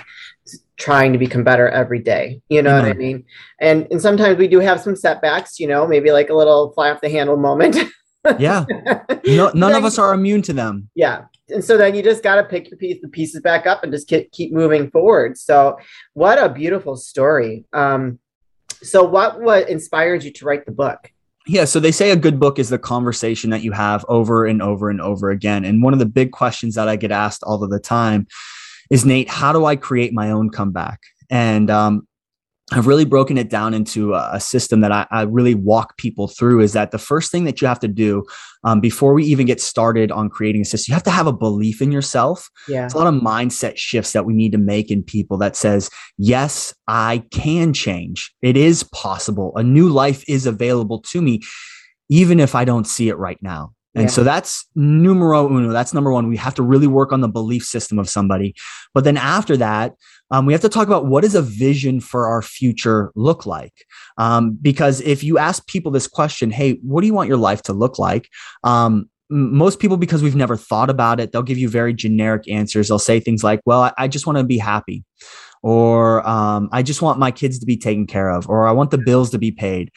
trying 0.77 1.13
to 1.13 1.19
become 1.19 1.45
better 1.45 1.69
every 1.69 2.01
day. 2.01 2.41
You 2.49 2.63
know 2.63 2.71
mm-hmm. 2.71 2.87
what 2.87 2.97
I 2.97 2.99
mean? 2.99 3.25
And 3.61 3.87
and 3.91 4.01
sometimes 4.01 4.39
we 4.39 4.49
do 4.49 4.61
have 4.61 4.81
some 4.81 4.97
setbacks. 4.97 5.61
You 5.61 5.69
know, 5.69 5.87
maybe 5.87 6.13
like 6.13 6.31
a 6.31 6.35
little 6.35 6.73
fly 6.73 6.91
off 6.91 7.01
the 7.01 7.11
handle 7.11 7.37
moment. 7.37 7.77
yeah, 8.39 8.65
no, 9.27 9.51
none 9.55 9.75
of 9.75 9.85
us 9.85 9.99
are 9.99 10.15
immune 10.15 10.43
to 10.43 10.53
them. 10.53 10.89
Yeah, 10.95 11.27
and 11.49 11.65
so 11.65 11.77
then 11.77 11.95
you 11.95 12.03
just 12.03 12.23
got 12.23 12.37
to 12.37 12.45
pick 12.45 12.71
your 12.71 12.79
piece, 12.79 13.01
the 13.01 13.09
pieces 13.09 13.41
back 13.41 13.67
up 13.67 13.83
and 13.83 13.93
just 13.93 14.09
keep, 14.09 14.31
keep 14.33 14.53
moving 14.53 14.91
forward. 14.91 15.37
So 15.39 15.79
what 16.15 16.43
a 16.43 16.49
beautiful 16.49 16.97
story. 16.97 17.65
Um, 17.73 18.19
so 18.83 19.05
what 19.05 19.41
what 19.41 19.69
inspired 19.69 20.25
you 20.25 20.33
to 20.33 20.45
write 20.45 20.67
the 20.67 20.73
book? 20.73 21.11
Yeah, 21.47 21.65
so 21.65 21.81
they 21.81 21.91
say 21.91 22.11
a 22.11 22.17
good 22.17 22.39
book 22.39 22.59
is 22.59 22.69
the 22.69 22.79
conversation 22.79 23.51
that 23.51 23.63
you 23.63 23.73
have 23.73 24.05
over 24.09 24.47
and 24.47 24.63
over 24.63 24.91
and 24.91 25.01
over 25.01 25.31
again. 25.31 25.65
And 25.65 25.83
one 25.83 25.93
of 25.93 25.99
the 25.99 26.07
big 26.07 26.31
questions 26.31 26.77
that 26.77 26.89
I 26.89 26.97
get 26.97 27.11
asked 27.11 27.43
all 27.43 27.65
of 27.65 27.71
the 27.71 27.81
time 27.81 28.29
is 28.91 29.05
Nate, 29.05 29.29
how 29.29 29.53
do 29.53 29.65
I 29.65 29.75
create 29.75 30.13
my 30.13 30.31
own 30.31 30.51
comeback? 30.51 31.01
And 31.31 31.69
um, 31.69 32.07
I've 32.73 32.87
really 32.87 33.05
broken 33.05 33.37
it 33.37 33.51
down 33.51 33.75
into 33.75 34.15
a, 34.15 34.41
system 34.41 34.81
that 34.81 34.91
I, 34.91 35.07
I, 35.11 35.23
really 35.23 35.55
walk 35.55 35.97
people 35.99 36.27
through 36.27 36.61
is 36.61 36.73
that 36.73 36.91
the 36.91 36.99
first 36.99 37.31
thing 37.31 37.45
that 37.45 37.61
you 37.61 37.69
have 37.69 37.79
to 37.81 37.89
do 37.89 38.25
um, 38.65 38.81
before 38.81 39.13
we 39.13 39.25
even 39.25 39.47
get 39.47 39.61
started 39.61 40.11
on 40.11 40.31
creating 40.31 40.63
a 40.63 40.65
system, 40.65 40.93
you 40.93 40.95
have 40.95 41.03
to 41.05 41.11
have 41.11 41.27
a 41.27 41.33
belief 41.33 41.83
in 41.83 41.93
yourself. 41.93 42.51
Yeah. 42.69 42.85
It's 42.85 42.95
a 42.95 42.99
lot 42.99 43.13
of 43.13 43.21
mindset 43.21 43.77
shifts 43.77 44.13
that 44.13 44.25
we 44.25 44.33
need 44.33 44.53
to 44.53 44.59
make 44.59 44.91
in 44.91 45.03
people 45.03 45.37
that 45.39 45.55
says, 45.55 45.91
yes, 46.19 46.75
I 46.89 47.25
can 47.31 47.73
change. 47.73 48.35
It 48.43 48.57
is 48.57 48.83
possible. 48.85 49.53
A 49.57 49.63
new 49.63 49.89
life 49.89 50.25
is 50.27 50.47
available 50.47 51.01
to 51.11 51.21
me, 51.21 51.43
even 52.09 52.41
if 52.41 52.55
I 52.55 52.65
don't 52.65 52.87
see 52.87 53.09
it 53.09 53.19
right 53.19 53.39
now. 53.43 53.75
And 53.95 54.05
yeah. 54.05 54.11
so 54.11 54.25
that's 54.25 54.67
numero 54.75 55.49
uno. 55.49 55.71
That's 55.71 55.93
number 55.93 56.11
one. 56.13 56.29
We 56.29 56.39
have 56.39 56.55
to 56.55 56.63
really 56.63 56.87
work 56.87 57.13
on 57.13 57.21
the 57.21 57.29
belief 57.29 57.65
system 57.65 57.99
of 57.99 58.09
somebody. 58.09 58.55
But 58.95 59.05
then 59.05 59.19
after 59.19 59.57
that, 59.59 59.95
um, 60.33 60.47
we 60.47 60.55
have 60.55 60.63
to 60.63 60.69
talk 60.69 60.87
about 60.87 61.07
what 61.07 61.23
does 61.23 61.35
a 61.35 61.43
vision 61.43 62.01
for 62.01 62.27
our 62.27 62.41
future 62.41 63.13
look 63.15 63.45
like? 63.45 63.85
Um, 64.17 64.59
because 64.61 65.03
if 65.03 65.23
you 65.23 65.37
ask 65.37 65.67
people 65.67 65.93
this 65.93 66.09
question, 66.09 66.51
hey, 66.51 66.79
what 66.83 67.03
do 67.03 67.07
you 67.07 67.15
want 67.15 67.29
your 67.29 67.37
life 67.37 67.63
to 67.65 67.75
look 67.75 67.99
like? 67.99 68.29
Um, 68.65 69.11
most 69.29 69.79
people, 69.79 69.99
because 69.99 70.23
we've 70.23 70.35
never 70.35 70.57
thought 70.57 70.91
about 70.91 71.21
it, 71.21 71.33
they'll 71.33 71.43
give 71.43 71.59
you 71.59 71.69
very 71.69 71.93
generic 71.93 72.49
answers. 72.49 72.89
They'll 72.89 72.99
say 72.99 73.21
things 73.21 73.45
like, 73.45 73.61
well, 73.67 73.83
I, 73.83 73.93
I 73.99 74.09
just 74.09 74.27
want 74.27 74.39
to 74.39 74.45
be 74.45 74.59
happy, 74.59 75.05
or 75.63 76.27
um, 76.29 76.69
I 76.73 76.83
just 76.83 77.03
want 77.03 77.19
my 77.19 77.31
kids 77.31 77.59
to 77.59 77.67
be 77.67 77.77
taken 77.77 78.07
care 78.07 78.31
of, 78.31 78.49
or 78.49 78.67
I 78.67 78.73
want 78.73 78.91
the 78.91 78.99
bills 78.99 79.31
to 79.31 79.39
be 79.39 79.53
paid. 79.53 79.91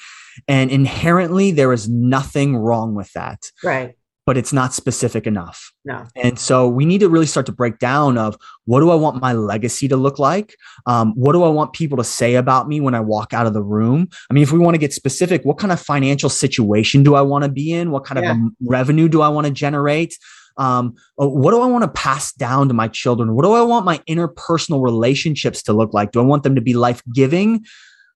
And 0.50 0.69
inherently, 0.69 1.52
there 1.52 1.71
is 1.71 1.89
nothing 1.89 2.58
wrong 2.58 2.93
with 2.93 3.12
that. 3.13 3.39
Right 3.63 3.95
but 4.26 4.38
it's 4.38 4.52
not 4.52 4.74
specific 4.74 5.28
enough. 5.28 5.72
No. 5.84 6.06
And 6.16 6.40
so 6.40 6.68
we 6.68 6.86
need 6.86 7.00
to 7.00 7.10
really 7.10 7.28
start 7.28 7.46
to 7.46 7.52
break 7.52 7.78
down 7.78 8.18
of 8.18 8.38
what 8.66 8.80
do 8.80 8.90
I 8.90 8.96
want 8.96 9.22
my 9.22 9.34
legacy 9.34 9.88
to 9.88 9.96
look 9.96 10.18
like? 10.18 10.56
Um, 10.88 11.14
what 11.14 11.34
do 11.34 11.44
I 11.44 11.50
want 11.50 11.74
people 11.74 11.98
to 11.98 12.04
say 12.04 12.36
about 12.36 12.68
me 12.68 12.82
when 12.82 12.96
I 12.96 13.02
walk 13.02 13.34
out 13.34 13.46
of 13.46 13.54
the 13.54 13.62
room? 13.62 14.10
I 14.30 14.34
mean, 14.34 14.44
if 14.44 14.52
we 14.52 14.60
want 14.60 14.74
to 14.74 14.80
get 14.80 14.94
specific, 14.94 15.46
what 15.46 15.58
kind 15.58 15.72
of 15.72 15.80
financial 15.80 16.30
situation 16.30 17.04
do 17.04 17.16
I 17.16 17.22
want 17.22 17.44
to 17.44 17.52
be 17.52 17.72
in? 17.72 17.92
What 17.92 18.04
kind 18.04 18.24
yeah. 18.24 18.32
of 18.32 18.38
revenue 18.62 19.08
do 19.08 19.22
I 19.22 19.30
want 19.30 19.46
to 19.46 19.54
generate? 19.54 20.18
Um, 20.58 20.96
uh, 21.22 21.28
what 21.28 21.52
do 21.52 21.62
I 21.62 21.68
want 21.68 21.84
to 21.84 21.90
pass 21.90 22.34
down 22.34 22.68
to 22.70 22.74
my 22.74 22.88
children? 22.88 23.36
What 23.36 23.44
do 23.44 23.54
I 23.54 23.62
want 23.62 23.86
my 23.86 24.00
interpersonal 24.10 24.84
relationships 24.84 25.62
to 25.64 25.74
look 25.74 25.94
like? 25.94 26.12
Do 26.12 26.20
I 26.20 26.24
want 26.24 26.44
them 26.44 26.56
to 26.56 26.62
be 26.62 26.74
life 26.74 27.04
giving 27.14 27.66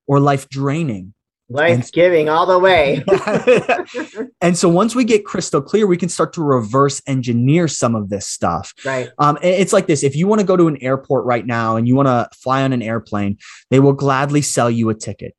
or 0.07 0.19
life 0.19 0.49
draining? 0.49 1.13
Life 1.49 1.91
giving 1.91 2.29
all 2.29 2.45
the 2.45 2.59
way. 2.59 3.03
and 4.41 4.57
so 4.57 4.69
once 4.69 4.95
we 4.95 5.03
get 5.03 5.25
crystal 5.25 5.61
clear, 5.61 5.87
we 5.87 5.97
can 5.97 6.09
start 6.09 6.33
to 6.33 6.43
reverse 6.43 7.01
engineer 7.07 7.67
some 7.67 7.95
of 7.95 8.09
this 8.09 8.27
stuff. 8.27 8.73
Right. 8.85 9.09
Um, 9.17 9.37
it's 9.41 9.73
like 9.73 9.87
this: 9.87 10.03
if 10.03 10.15
you 10.15 10.27
want 10.27 10.41
to 10.41 10.47
go 10.47 10.55
to 10.55 10.67
an 10.67 10.77
airport 10.81 11.25
right 11.25 11.45
now 11.45 11.75
and 11.75 11.87
you 11.87 11.95
want 11.95 12.07
to 12.07 12.29
fly 12.37 12.63
on 12.63 12.71
an 12.71 12.81
airplane, 12.81 13.37
they 13.71 13.79
will 13.79 13.93
gladly 13.93 14.41
sell 14.41 14.69
you 14.69 14.89
a 14.89 14.95
ticket. 14.95 15.35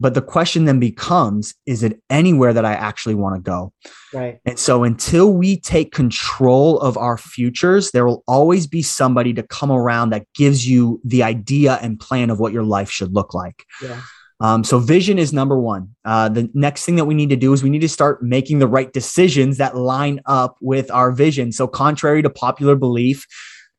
But 0.00 0.14
the 0.14 0.22
question 0.22 0.64
then 0.64 0.80
becomes: 0.80 1.54
Is 1.66 1.82
it 1.82 2.00
anywhere 2.10 2.52
that 2.52 2.64
I 2.64 2.72
actually 2.72 3.14
want 3.14 3.36
to 3.36 3.40
go? 3.40 3.72
Right. 4.12 4.40
And 4.44 4.58
so 4.58 4.82
until 4.82 5.32
we 5.32 5.60
take 5.60 5.92
control 5.92 6.80
of 6.80 6.96
our 6.96 7.16
futures, 7.16 7.92
there 7.92 8.06
will 8.06 8.24
always 8.26 8.66
be 8.66 8.82
somebody 8.82 9.32
to 9.34 9.42
come 9.42 9.70
around 9.70 10.10
that 10.10 10.26
gives 10.34 10.66
you 10.66 11.00
the 11.04 11.22
idea 11.22 11.78
and 11.80 12.00
plan 12.00 12.30
of 12.30 12.40
what 12.40 12.52
your 12.52 12.64
life 12.64 12.90
should 12.90 13.14
look 13.14 13.34
like. 13.34 13.64
Yeah. 13.80 14.00
Um, 14.44 14.62
so 14.62 14.78
vision 14.78 15.18
is 15.18 15.32
number 15.32 15.58
one. 15.58 15.94
Uh, 16.04 16.28
the 16.28 16.50
next 16.52 16.84
thing 16.84 16.96
that 16.96 17.06
we 17.06 17.14
need 17.14 17.30
to 17.30 17.36
do 17.36 17.54
is 17.54 17.62
we 17.62 17.70
need 17.70 17.80
to 17.80 17.88
start 17.88 18.22
making 18.22 18.58
the 18.58 18.68
right 18.68 18.92
decisions 18.92 19.56
that 19.56 19.74
line 19.74 20.20
up 20.26 20.58
with 20.60 20.90
our 20.90 21.12
vision. 21.12 21.50
So 21.50 21.66
contrary 21.66 22.20
to 22.20 22.28
popular 22.28 22.76
belief, 22.76 23.26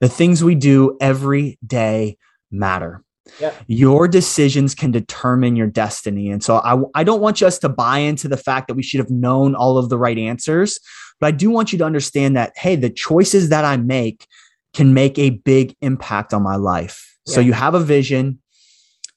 the 0.01 0.10
things 0.10 0.43
we 0.43 0.56
do 0.56 0.97
every 0.99 1.60
day 1.65 2.17
matter. 2.49 3.04
Yep. 3.39 3.56
Your 3.67 4.08
decisions 4.08 4.73
can 4.73 4.89
determine 4.89 5.56
your 5.56 5.67
destiny. 5.67 6.32
And 6.32 6.43
so 6.43 6.58
I, 6.58 6.82
I 6.99 7.04
don't 7.04 7.21
want 7.21 7.43
us 7.43 7.60
to 7.60 7.69
buy 7.69 7.99
into 7.99 8.28
the 8.28 8.38
fact 8.38 8.67
that 8.67 8.73
we 8.73 8.84
should 8.84 8.99
have 8.99 9.12
known 9.12 9.54
all 9.54 9.78
of 9.78 9.89
the 9.89 9.99
right 9.99 10.17
answers, 10.17 10.80
but 11.19 11.28
I 11.28 11.32
do 11.32 11.51
want 11.51 11.73
you 11.73 11.78
to 11.78 11.86
understand 11.86 12.36
that, 12.38 12.54
hey, 12.56 12.75
the 12.75 12.89
choices 12.89 13.49
that 13.49 13.65
I 13.65 13.78
make 13.78 14.25
can 14.73 14.95
make 14.95 15.19
a 15.19 15.30
big 15.30 15.75
impact 15.82 16.34
on 16.34 16.41
my 16.41 16.56
life. 16.56 17.17
Yeah. 17.28 17.36
So 17.36 17.41
you 17.41 17.54
have 17.54 17.75
a 17.75 17.80
vision, 17.80 18.39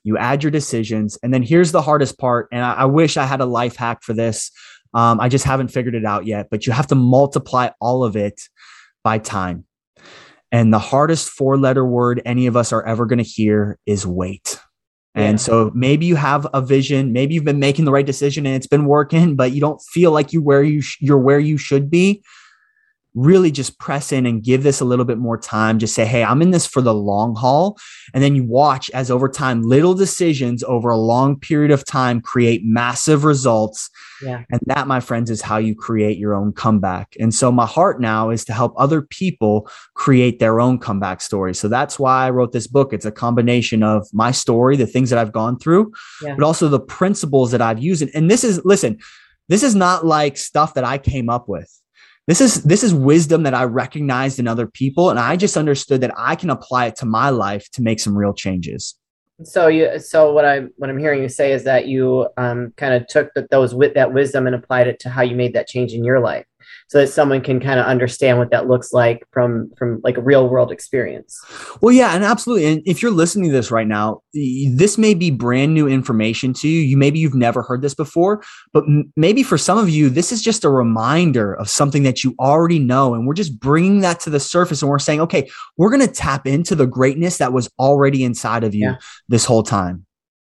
you 0.08 0.16
add 0.16 0.42
your 0.42 0.50
decisions. 0.50 1.18
And 1.22 1.34
then 1.34 1.42
here's 1.42 1.70
the 1.70 1.82
hardest 1.82 2.18
part. 2.18 2.48
And 2.50 2.64
I, 2.64 2.72
I 2.72 2.84
wish 2.86 3.18
I 3.18 3.26
had 3.26 3.42
a 3.42 3.44
life 3.44 3.76
hack 3.76 4.02
for 4.02 4.14
this. 4.14 4.50
Um, 4.94 5.20
I 5.20 5.28
just 5.28 5.44
haven't 5.44 5.68
figured 5.68 5.94
it 5.94 6.06
out 6.06 6.24
yet, 6.24 6.48
but 6.50 6.66
you 6.66 6.72
have 6.72 6.86
to 6.86 6.94
multiply 6.94 7.68
all 7.78 8.04
of 8.04 8.16
it 8.16 8.40
by 9.04 9.18
time. 9.18 9.66
And 10.50 10.72
the 10.72 10.78
hardest 10.78 11.28
four 11.28 11.58
letter 11.58 11.84
word 11.84 12.22
any 12.24 12.46
of 12.46 12.56
us 12.56 12.72
are 12.72 12.82
ever 12.86 13.04
going 13.04 13.18
to 13.18 13.22
hear 13.22 13.78
is 13.84 14.06
wait. 14.06 14.58
And 15.14 15.34
yeah. 15.34 15.44
so 15.44 15.70
maybe 15.74 16.06
you 16.06 16.16
have 16.16 16.46
a 16.54 16.62
vision, 16.62 17.12
maybe 17.12 17.34
you've 17.34 17.44
been 17.44 17.58
making 17.58 17.84
the 17.84 17.92
right 17.92 18.06
decision 18.06 18.46
and 18.46 18.56
it's 18.56 18.66
been 18.66 18.86
working, 18.86 19.36
but 19.36 19.52
you 19.52 19.60
don't 19.60 19.82
feel 19.92 20.10
like 20.10 20.32
you 20.32 20.40
where 20.40 20.62
you 20.62 20.80
sh- 20.80 20.96
you're 21.00 21.18
where 21.18 21.38
you 21.38 21.58
should 21.58 21.90
be. 21.90 22.22
Really 23.18 23.50
just 23.50 23.78
press 23.78 24.12
in 24.12 24.26
and 24.26 24.44
give 24.44 24.62
this 24.62 24.80
a 24.80 24.84
little 24.84 25.04
bit 25.04 25.18
more 25.18 25.36
time. 25.36 25.78
Just 25.78 25.94
say, 25.94 26.04
hey, 26.04 26.22
I'm 26.22 26.40
in 26.40 26.52
this 26.52 26.66
for 26.66 26.80
the 26.80 26.94
long 26.94 27.34
haul. 27.34 27.76
And 28.14 28.22
then 28.22 28.36
you 28.36 28.44
watch 28.44 28.90
as 28.90 29.10
over 29.10 29.28
time, 29.28 29.62
little 29.62 29.94
decisions 29.94 30.62
over 30.62 30.90
a 30.90 30.96
long 30.96 31.38
period 31.38 31.72
of 31.72 31.84
time 31.84 32.20
create 32.20 32.62
massive 32.64 33.24
results. 33.24 33.90
Yeah. 34.22 34.44
And 34.50 34.60
that, 34.66 34.86
my 34.86 35.00
friends, 35.00 35.30
is 35.30 35.42
how 35.42 35.56
you 35.58 35.74
create 35.74 36.18
your 36.18 36.34
own 36.34 36.52
comeback. 36.52 37.14
And 37.18 37.34
so 37.34 37.50
my 37.50 37.66
heart 37.66 38.00
now 38.00 38.30
is 38.30 38.44
to 38.46 38.52
help 38.52 38.72
other 38.76 39.02
people 39.02 39.68
create 39.94 40.38
their 40.38 40.60
own 40.60 40.78
comeback 40.78 41.20
story. 41.20 41.54
So 41.54 41.68
that's 41.68 41.98
why 41.98 42.26
I 42.26 42.30
wrote 42.30 42.52
this 42.52 42.66
book. 42.68 42.92
It's 42.92 43.04
a 43.04 43.12
combination 43.12 43.82
of 43.82 44.06
my 44.12 44.30
story, 44.30 44.76
the 44.76 44.86
things 44.86 45.10
that 45.10 45.18
I've 45.18 45.32
gone 45.32 45.58
through, 45.58 45.92
yeah. 46.22 46.34
but 46.36 46.44
also 46.44 46.68
the 46.68 46.80
principles 46.80 47.50
that 47.50 47.62
I've 47.62 47.82
used. 47.82 48.04
And 48.14 48.30
this 48.30 48.44
is, 48.44 48.64
listen, 48.64 48.98
this 49.48 49.62
is 49.62 49.74
not 49.74 50.06
like 50.06 50.36
stuff 50.36 50.74
that 50.74 50.84
I 50.84 50.98
came 50.98 51.28
up 51.28 51.48
with. 51.48 51.72
This 52.28 52.42
is 52.42 52.62
this 52.62 52.84
is 52.84 52.92
wisdom 52.92 53.44
that 53.44 53.54
I 53.54 53.64
recognized 53.64 54.38
in 54.38 54.46
other 54.46 54.66
people 54.66 55.08
and 55.08 55.18
I 55.18 55.34
just 55.34 55.56
understood 55.56 56.02
that 56.02 56.12
I 56.14 56.36
can 56.36 56.50
apply 56.50 56.84
it 56.84 56.96
to 56.96 57.06
my 57.06 57.30
life 57.30 57.70
to 57.70 57.82
make 57.82 58.00
some 58.00 58.14
real 58.14 58.34
changes. 58.34 58.96
So 59.44 59.68
you 59.68 59.98
so 59.98 60.30
what 60.34 60.44
I 60.44 60.66
what 60.76 60.90
I'm 60.90 60.98
hearing 60.98 61.22
you 61.22 61.30
say 61.30 61.52
is 61.52 61.64
that 61.64 61.88
you 61.88 62.28
um, 62.36 62.74
kind 62.76 62.92
of 62.92 63.06
took 63.06 63.32
the, 63.32 63.48
those 63.50 63.74
with 63.74 63.94
that 63.94 64.12
wisdom 64.12 64.46
and 64.46 64.54
applied 64.54 64.88
it 64.88 65.00
to 65.00 65.08
how 65.08 65.22
you 65.22 65.36
made 65.36 65.54
that 65.54 65.68
change 65.68 65.94
in 65.94 66.04
your 66.04 66.20
life 66.20 66.44
so 66.88 66.98
that 66.98 67.08
someone 67.08 67.42
can 67.42 67.60
kind 67.60 67.78
of 67.78 67.86
understand 67.86 68.38
what 68.38 68.50
that 68.50 68.66
looks 68.66 68.92
like 68.92 69.22
from 69.30 69.70
from 69.76 70.00
like 70.02 70.16
a 70.16 70.22
real 70.22 70.48
world 70.48 70.72
experience 70.72 71.40
well 71.80 71.92
yeah 71.92 72.14
and 72.14 72.24
absolutely 72.24 72.66
and 72.66 72.82
if 72.86 73.02
you're 73.02 73.10
listening 73.10 73.50
to 73.50 73.54
this 73.54 73.70
right 73.70 73.86
now 73.86 74.20
this 74.32 74.98
may 74.98 75.14
be 75.14 75.30
brand 75.30 75.74
new 75.74 75.86
information 75.86 76.52
to 76.52 76.68
you 76.68 76.80
you 76.80 76.96
maybe 76.96 77.18
you've 77.18 77.34
never 77.34 77.62
heard 77.62 77.82
this 77.82 77.94
before 77.94 78.42
but 78.72 78.84
m- 78.84 79.12
maybe 79.16 79.42
for 79.42 79.58
some 79.58 79.78
of 79.78 79.88
you 79.88 80.08
this 80.08 80.32
is 80.32 80.42
just 80.42 80.64
a 80.64 80.70
reminder 80.70 81.54
of 81.54 81.68
something 81.68 82.02
that 82.02 82.24
you 82.24 82.34
already 82.40 82.78
know 82.78 83.14
and 83.14 83.26
we're 83.26 83.34
just 83.34 83.60
bringing 83.60 84.00
that 84.00 84.18
to 84.20 84.30
the 84.30 84.40
surface 84.40 84.82
and 84.82 84.90
we're 84.90 84.98
saying 84.98 85.20
okay 85.20 85.48
we're 85.76 85.90
going 85.90 86.06
to 86.06 86.12
tap 86.12 86.46
into 86.46 86.74
the 86.74 86.86
greatness 86.86 87.38
that 87.38 87.52
was 87.52 87.70
already 87.78 88.24
inside 88.24 88.64
of 88.64 88.74
you 88.74 88.88
yeah. 88.88 88.96
this 89.28 89.44
whole 89.44 89.62
time 89.62 90.04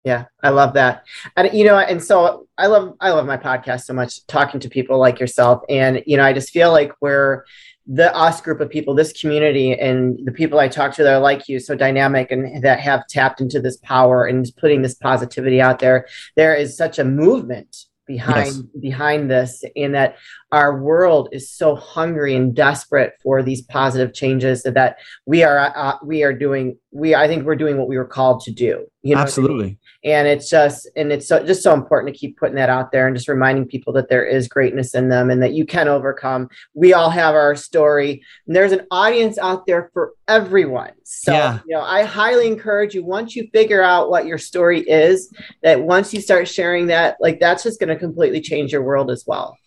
yeah, 0.03 0.25
I 0.41 0.49
love 0.49 0.73
that. 0.73 1.05
And 1.37 1.53
you 1.53 1.63
know, 1.65 1.77
and 1.77 2.03
so 2.03 2.47
I 2.57 2.67
love 2.67 2.95
I 2.99 3.11
love 3.11 3.25
my 3.25 3.37
podcast 3.37 3.85
so 3.85 3.93
much 3.93 4.25
talking 4.27 4.59
to 4.59 4.69
people 4.69 4.99
like 4.99 5.19
yourself 5.19 5.63
and 5.69 6.03
you 6.05 6.17
know, 6.17 6.23
I 6.23 6.33
just 6.33 6.49
feel 6.49 6.71
like 6.71 6.91
we're 7.01 7.45
the 7.85 8.15
us 8.15 8.41
group 8.41 8.61
of 8.61 8.69
people, 8.69 8.93
this 8.93 9.13
community 9.13 9.77
and 9.77 10.19
the 10.25 10.31
people 10.31 10.59
I 10.59 10.67
talk 10.67 10.93
to 10.95 11.03
that 11.03 11.13
are 11.13 11.19
like 11.19 11.49
you, 11.49 11.59
so 11.59 11.75
dynamic 11.75 12.31
and 12.31 12.63
that 12.63 12.79
have 12.79 13.07
tapped 13.07 13.41
into 13.41 13.59
this 13.59 13.77
power 13.77 14.25
and 14.25 14.49
putting 14.57 14.81
this 14.81 14.95
positivity 14.95 15.59
out 15.59 15.79
there. 15.79 16.07
There 16.35 16.55
is 16.55 16.77
such 16.77 16.99
a 16.99 17.03
movement 17.03 17.85
behind 18.05 18.47
yes. 18.47 18.61
behind 18.81 19.31
this 19.31 19.63
in 19.75 19.93
that 19.93 20.17
our 20.51 20.81
world 20.81 21.29
is 21.31 21.49
so 21.49 21.75
hungry 21.75 22.35
and 22.35 22.53
desperate 22.53 23.13
for 23.21 23.41
these 23.41 23.61
positive 23.61 24.13
changes 24.13 24.63
that 24.63 24.97
we 25.25 25.43
are 25.43 25.71
uh, 25.75 25.97
we 26.03 26.23
are 26.23 26.33
doing 26.33 26.77
we 26.91 27.15
i 27.15 27.27
think 27.27 27.45
we're 27.45 27.55
doing 27.55 27.77
what 27.77 27.87
we 27.87 27.97
were 27.97 28.05
called 28.05 28.41
to 28.41 28.51
do 28.51 28.85
you 29.03 29.15
know 29.15 29.21
absolutely 29.21 29.65
I 29.65 29.67
mean? 29.67 29.77
and 30.03 30.27
it's 30.27 30.49
just 30.49 30.89
and 30.95 31.11
it's 31.11 31.27
so, 31.27 31.45
just 31.45 31.63
so 31.63 31.73
important 31.73 32.13
to 32.13 32.19
keep 32.19 32.37
putting 32.37 32.55
that 32.55 32.69
out 32.69 32.91
there 32.91 33.07
and 33.07 33.15
just 33.15 33.29
reminding 33.29 33.67
people 33.67 33.93
that 33.93 34.09
there 34.09 34.25
is 34.25 34.47
greatness 34.47 34.93
in 34.93 35.09
them 35.09 35.29
and 35.29 35.41
that 35.41 35.53
you 35.53 35.65
can 35.65 35.87
overcome 35.87 36.49
we 36.73 36.93
all 36.93 37.09
have 37.09 37.35
our 37.35 37.55
story 37.55 38.23
and 38.47 38.55
there's 38.55 38.73
an 38.73 38.85
audience 38.91 39.37
out 39.37 39.65
there 39.65 39.89
for 39.93 40.13
everyone 40.27 40.91
so 41.03 41.33
yeah. 41.33 41.59
you 41.67 41.75
know 41.75 41.81
i 41.81 42.03
highly 42.03 42.47
encourage 42.47 42.95
you 42.95 43.03
once 43.03 43.35
you 43.35 43.47
figure 43.51 43.83
out 43.83 44.09
what 44.09 44.25
your 44.25 44.37
story 44.37 44.79
is 44.81 45.33
that 45.63 45.81
once 45.81 46.13
you 46.13 46.21
start 46.21 46.47
sharing 46.47 46.87
that 46.87 47.17
like 47.19 47.41
that's 47.41 47.63
just 47.63 47.79
going 47.79 47.89
to 47.89 47.97
completely 47.97 48.39
change 48.39 48.71
your 48.71 48.83
world 48.83 49.11
as 49.11 49.25
well 49.27 49.57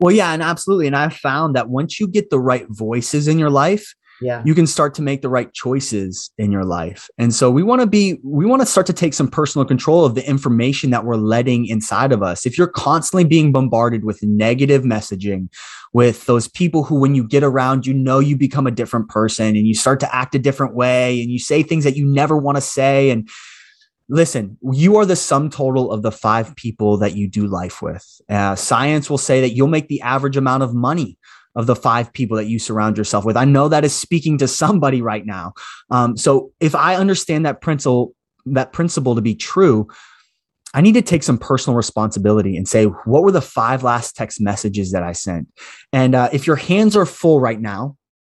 well 0.00 0.14
yeah 0.14 0.32
and 0.32 0.42
absolutely 0.42 0.86
and 0.86 0.96
i've 0.96 1.14
found 1.14 1.54
that 1.54 1.68
once 1.68 2.00
you 2.00 2.08
get 2.08 2.30
the 2.30 2.40
right 2.40 2.66
voices 2.70 3.28
in 3.28 3.38
your 3.38 3.50
life 3.50 3.94
yeah. 4.20 4.42
you 4.44 4.54
can 4.54 4.66
start 4.66 4.94
to 4.94 5.02
make 5.02 5.22
the 5.22 5.28
right 5.28 5.52
choices 5.52 6.30
in 6.38 6.50
your 6.50 6.64
life. 6.64 7.08
And 7.18 7.34
so 7.34 7.50
we 7.50 7.62
want 7.62 7.80
to 7.80 7.86
be 7.86 8.18
we 8.22 8.46
want 8.46 8.62
to 8.62 8.66
start 8.66 8.86
to 8.86 8.92
take 8.92 9.14
some 9.14 9.28
personal 9.28 9.64
control 9.64 10.04
of 10.04 10.14
the 10.14 10.28
information 10.28 10.90
that 10.90 11.04
we're 11.04 11.16
letting 11.16 11.66
inside 11.66 12.12
of 12.12 12.22
us. 12.22 12.46
If 12.46 12.58
you're 12.58 12.68
constantly 12.68 13.24
being 13.24 13.52
bombarded 13.52 14.04
with 14.04 14.22
negative 14.22 14.82
messaging 14.82 15.48
with 15.92 16.26
those 16.26 16.48
people 16.48 16.84
who 16.84 17.00
when 17.00 17.14
you 17.14 17.26
get 17.26 17.42
around 17.42 17.86
you 17.86 17.94
know 17.94 18.18
you 18.18 18.36
become 18.36 18.66
a 18.66 18.70
different 18.70 19.08
person 19.08 19.56
and 19.56 19.66
you 19.66 19.74
start 19.74 20.00
to 20.00 20.14
act 20.14 20.34
a 20.34 20.38
different 20.38 20.74
way 20.74 21.20
and 21.20 21.30
you 21.30 21.38
say 21.38 21.62
things 21.62 21.84
that 21.84 21.96
you 21.96 22.06
never 22.06 22.36
want 22.36 22.56
to 22.56 22.62
say. 22.62 23.10
And 23.10 23.28
listen, 24.08 24.58
you 24.72 24.96
are 24.96 25.06
the 25.06 25.16
sum 25.16 25.50
total 25.50 25.92
of 25.92 26.02
the 26.02 26.12
five 26.12 26.54
people 26.56 26.96
that 26.98 27.14
you 27.14 27.28
do 27.28 27.46
life 27.46 27.82
with. 27.82 28.04
Uh, 28.28 28.54
science 28.54 29.08
will 29.08 29.18
say 29.18 29.40
that 29.40 29.50
you'll 29.50 29.68
make 29.68 29.88
the 29.88 30.00
average 30.02 30.36
amount 30.36 30.62
of 30.62 30.74
money 30.74 31.18
of 31.58 31.66
the 31.66 31.76
five 31.76 32.12
people 32.12 32.36
that 32.36 32.46
you 32.46 32.58
surround 32.58 32.96
yourself 32.96 33.24
with. 33.24 33.36
I 33.36 33.44
know 33.44 33.68
that 33.68 33.84
is 33.84 33.92
speaking 33.92 34.38
to 34.38 34.46
somebody 34.46 35.02
right 35.02 35.26
now. 35.26 35.52
Um, 35.90 36.16
so 36.16 36.52
if 36.60 36.74
I 36.74 36.94
understand 36.94 37.44
that 37.44 37.60
principle, 37.60 38.14
that 38.46 38.72
principle 38.72 39.16
to 39.16 39.20
be 39.20 39.34
true, 39.34 39.88
I 40.72 40.80
need 40.80 40.92
to 40.92 41.02
take 41.02 41.24
some 41.24 41.36
personal 41.36 41.76
responsibility 41.76 42.56
and 42.56 42.68
say, 42.68 42.84
what 42.84 43.24
were 43.24 43.32
the 43.32 43.42
five 43.42 43.82
last 43.82 44.14
text 44.14 44.40
messages 44.40 44.92
that 44.92 45.02
I 45.02 45.12
sent? 45.12 45.48
And 45.92 46.14
uh, 46.14 46.28
if 46.32 46.46
your 46.46 46.56
hands 46.56 46.96
are 46.96 47.04
full 47.04 47.40
right 47.40 47.60
now, 47.60 47.96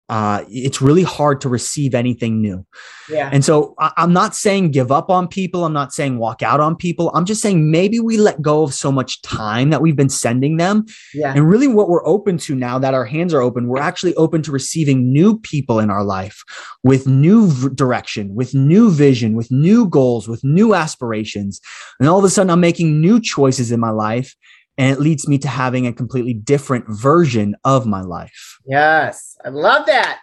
uh, 0.08 0.42
it's 0.48 0.80
really 0.80 1.02
hard 1.02 1.40
to 1.42 1.48
receive 1.48 1.94
anything 1.94 2.40
new. 2.40 2.64
Yeah. 3.10 3.28
And 3.30 3.44
so 3.44 3.74
I, 3.78 3.92
am 3.98 4.12
not 4.12 4.34
saying 4.34 4.70
give 4.70 4.90
up 4.90 5.10
on 5.10 5.28
people. 5.28 5.64
I'm 5.64 5.72
not 5.72 5.92
saying 5.92 6.18
walk 6.18 6.42
out 6.42 6.60
on 6.60 6.76
people. 6.76 7.10
I'm 7.14 7.26
just 7.26 7.42
saying 7.42 7.70
maybe 7.70 8.00
we 8.00 8.16
let 8.16 8.40
go 8.40 8.62
of 8.62 8.72
so 8.72 8.90
much 8.90 9.20
time 9.22 9.70
that 9.70 9.82
we've 9.82 9.96
been 9.96 10.08
sending 10.08 10.56
them. 10.56 10.86
Yeah. 11.12 11.32
And 11.34 11.48
really, 11.48 11.68
what 11.68 11.88
we're 11.88 12.06
open 12.06 12.38
to 12.38 12.54
now 12.54 12.78
that 12.78 12.94
our 12.94 13.04
hands 13.04 13.34
are 13.34 13.42
open, 13.42 13.68
we're 13.68 13.82
actually 13.82 14.14
open 14.14 14.42
to 14.42 14.52
receiving 14.52 15.12
new 15.12 15.38
people 15.38 15.78
in 15.78 15.90
our 15.90 16.04
life 16.04 16.42
with 16.82 17.06
new 17.06 17.48
v- 17.48 17.68
direction, 17.74 18.34
with 18.34 18.54
new 18.54 18.90
vision, 18.90 19.36
with 19.36 19.50
new 19.50 19.86
goals, 19.88 20.26
with 20.26 20.42
new 20.42 20.74
aspirations. 20.74 21.60
And 22.00 22.08
all 22.08 22.18
of 22.18 22.24
a 22.24 22.30
sudden, 22.30 22.50
I'm 22.50 22.60
making 22.60 23.00
new 23.00 23.20
choices 23.20 23.70
in 23.72 23.80
my 23.80 23.90
life 23.90 24.34
and 24.78 24.90
it 24.90 25.00
leads 25.00 25.28
me 25.28 25.36
to 25.38 25.48
having 25.48 25.86
a 25.86 25.92
completely 25.92 26.32
different 26.32 26.86
version 26.88 27.56
of 27.64 27.86
my 27.86 28.00
life. 28.00 28.58
Yes, 28.66 29.36
I 29.44 29.48
love 29.48 29.84
that. 29.86 30.22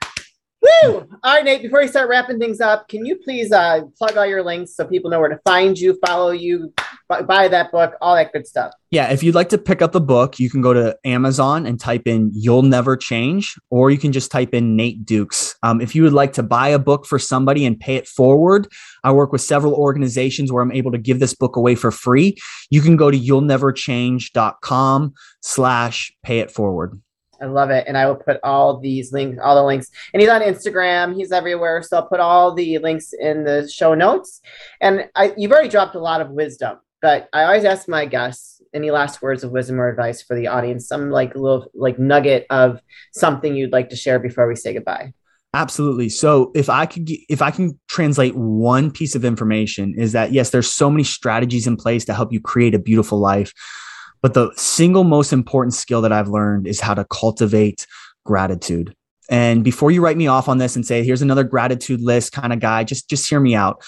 Woo! 0.66 1.08
All 1.24 1.36
right, 1.36 1.46
Nate, 1.46 1.62
before 1.62 1.82
we 1.82 1.88
start 1.88 2.10
wrapping 2.10 2.40
things 2.40 2.60
up, 2.60 2.88
can 2.88 3.06
you 3.06 3.18
please 3.18 3.52
uh, 3.52 3.82
plug 3.98 4.18
all 4.18 4.26
your 4.26 4.44
links 4.44 4.76
so 4.76 4.86
people 4.86 5.12
know 5.12 5.20
where 5.20 5.30
to 5.30 5.40
find 5.46 5.78
you, 5.78 5.98
follow 6.06 6.32
you, 6.32 6.74
buy 7.08 7.48
that 7.48 7.72
book, 7.72 7.96
all 8.02 8.16
that 8.16 8.34
good 8.34 8.48
stuff? 8.48 8.74
Yeah, 8.90 9.12
if 9.12 9.22
you'd 9.22 9.36
like 9.36 9.50
to 9.50 9.58
pick 9.58 9.82
up 9.82 9.92
the 9.92 10.02
book, 10.02 10.40
you 10.40 10.50
can 10.50 10.62
go 10.62 10.74
to 10.74 10.98
Amazon 11.04 11.66
and 11.66 11.80
type 11.80 12.08
in 12.08 12.32
You'll 12.34 12.62
Never 12.62 12.96
Change, 12.98 13.56
or 13.70 13.92
you 13.92 13.98
can 13.98 14.12
just 14.12 14.32
type 14.32 14.54
in 14.54 14.76
Nate 14.76 15.06
Dukes. 15.06 15.56
Um, 15.64 15.82
if 15.82 15.94
you 15.94 16.04
would 16.04 16.14
like 16.14 16.34
to 16.34 16.44
buy 16.44 16.70
a 16.70 16.80
book 16.80 17.06
for 17.06 17.20
somebody 17.20 17.66
and 17.66 17.80
pay 17.80 17.96
it 17.96 18.08
forward, 18.08 18.68
I 19.04 19.12
work 19.12 19.32
with 19.32 19.42
several 19.42 19.74
organizations 19.74 20.52
where 20.52 20.64
I'm 20.64 20.72
able 20.72 20.92
to 20.94 20.98
give 20.98 21.20
this 21.20 21.36
book 21.36 21.58
away 21.58 21.76
for 21.76 21.92
free. 21.92 22.38
You 22.70 22.82
can 22.82 22.96
go 22.96 23.12
to 23.12 23.20
you'llneverchange.com 23.20 25.14
slash 25.42 26.14
pay 26.24 26.40
it 26.40 26.50
forward. 26.52 27.02
I 27.42 27.46
love 27.46 27.70
it. 27.70 27.86
And 27.88 27.98
I 27.98 28.08
will 28.08 28.16
put 28.16 28.40
all 28.44 28.80
these 28.80 29.12
links, 29.12 29.40
all 29.44 29.56
the 29.56 29.64
links. 29.64 29.90
And 30.14 30.22
he's 30.22 30.30
on 30.30 30.42
Instagram. 30.42 31.16
He's 31.16 31.32
everywhere. 31.32 31.82
So 31.84 31.98
I'll 31.98 32.08
put 32.08 32.20
all 32.20 32.54
the 32.54 32.78
links 32.80 33.14
in 33.14 33.44
the 33.44 33.68
show 33.70 33.94
notes. 33.94 34.42
And 34.82 35.10
I, 35.16 35.34
you've 35.38 35.52
already 35.52 35.70
dropped 35.70 35.96
a 35.96 36.00
lot 36.00 36.22
of 36.22 36.30
wisdom, 36.30 36.80
but 37.02 37.30
I 37.34 37.44
always 37.44 37.66
ask 37.66 37.88
my 37.88 38.06
guests 38.06 38.62
any 38.74 38.92
last 38.92 39.22
words 39.22 39.44
of 39.44 39.52
wisdom 39.52 39.80
or 39.80 39.88
advice 39.88 40.22
for 40.22 40.36
the 40.36 40.48
audience, 40.48 40.88
some 40.88 41.10
like 41.10 41.34
little 41.36 41.68
like 41.74 41.98
nugget 41.98 42.46
of 42.50 42.82
something 43.14 43.56
you'd 43.56 43.72
like 43.72 43.90
to 43.90 43.96
share 43.96 44.20
before 44.20 44.48
we 44.48 44.56
say 44.56 44.74
goodbye. 44.74 45.14
Absolutely. 45.56 46.10
So 46.10 46.52
if 46.54 46.70
I 46.70 46.86
could, 46.86 47.10
if 47.30 47.42
I 47.42 47.50
can 47.50 47.80
translate 47.88 48.36
one 48.36 48.92
piece 48.92 49.16
of 49.16 49.24
information 49.24 49.96
is 49.98 50.12
that 50.12 50.34
yes, 50.34 50.50
there's 50.50 50.72
so 50.72 50.90
many 50.92 51.06
strategies 51.06 51.66
in 51.66 51.78
place 51.78 52.04
to 52.06 52.14
help 52.14 52.34
you 52.34 52.42
create 52.42 52.76
a 52.76 52.80
beautiful 52.80 53.20
life. 53.20 53.54
But 54.26 54.34
the 54.34 54.52
single 54.56 55.04
most 55.04 55.32
important 55.32 55.76
skill 55.76 56.02
that 56.02 56.12
I've 56.12 56.30
learned 56.30 56.66
is 56.66 56.80
how 56.82 56.96
to 56.96 57.06
cultivate 57.06 57.86
gratitude. 58.26 58.96
And 59.30 59.64
before 59.64 59.92
you 59.92 60.04
write 60.04 60.18
me 60.18 60.26
off 60.26 60.50
on 60.50 60.58
this 60.58 60.76
and 60.76 60.84
say, 60.84 61.04
here's 61.04 61.22
another 61.22 61.44
gratitude 61.44 62.02
list 62.02 62.32
kind 62.32 62.52
of 62.52 62.60
guy, 62.60 62.84
just, 62.86 63.08
just 63.08 63.30
hear 63.30 63.40
me 63.40 63.54
out. 63.54 63.84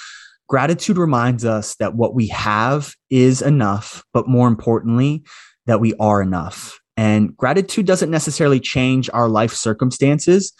Gratitude 0.47 0.99
reminds 0.99 1.43
us 1.43 1.73
that 1.77 1.95
what 1.95 2.13
we 2.13 2.27
have 2.27 2.93
is 3.09 3.41
enough, 3.41 4.03
but 4.13 4.27
more 4.27 4.47
importantly, 4.47 5.23
that 5.65 5.79
we 5.79 5.95
are 5.95 6.21
enough. 6.21 6.79
And 6.95 7.35
gratitude 7.35 7.87
doesn't 7.87 8.11
necessarily 8.11 8.59
change 8.59 9.09
our 9.15 9.29
life 9.29 9.53
circumstances, 9.53 10.53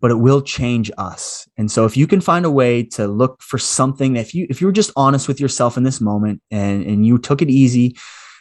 but 0.00 0.10
it 0.10 0.20
will 0.20 0.40
change 0.40 0.90
us. 0.96 1.46
And 1.58 1.70
so 1.70 1.84
if 1.84 1.98
you 1.98 2.06
can 2.06 2.22
find 2.22 2.46
a 2.46 2.50
way 2.50 2.82
to 2.92 3.06
look 3.06 3.42
for 3.42 3.58
something, 3.58 4.16
if 4.16 4.34
you 4.34 4.46
if 4.48 4.62
you 4.62 4.68
were 4.68 4.72
just 4.72 4.92
honest 4.96 5.28
with 5.28 5.38
yourself 5.38 5.76
in 5.76 5.82
this 5.82 6.00
moment 6.00 6.40
and, 6.50 6.82
and 6.82 7.04
you 7.04 7.18
took 7.18 7.42
it 7.42 7.50
easy 7.50 7.94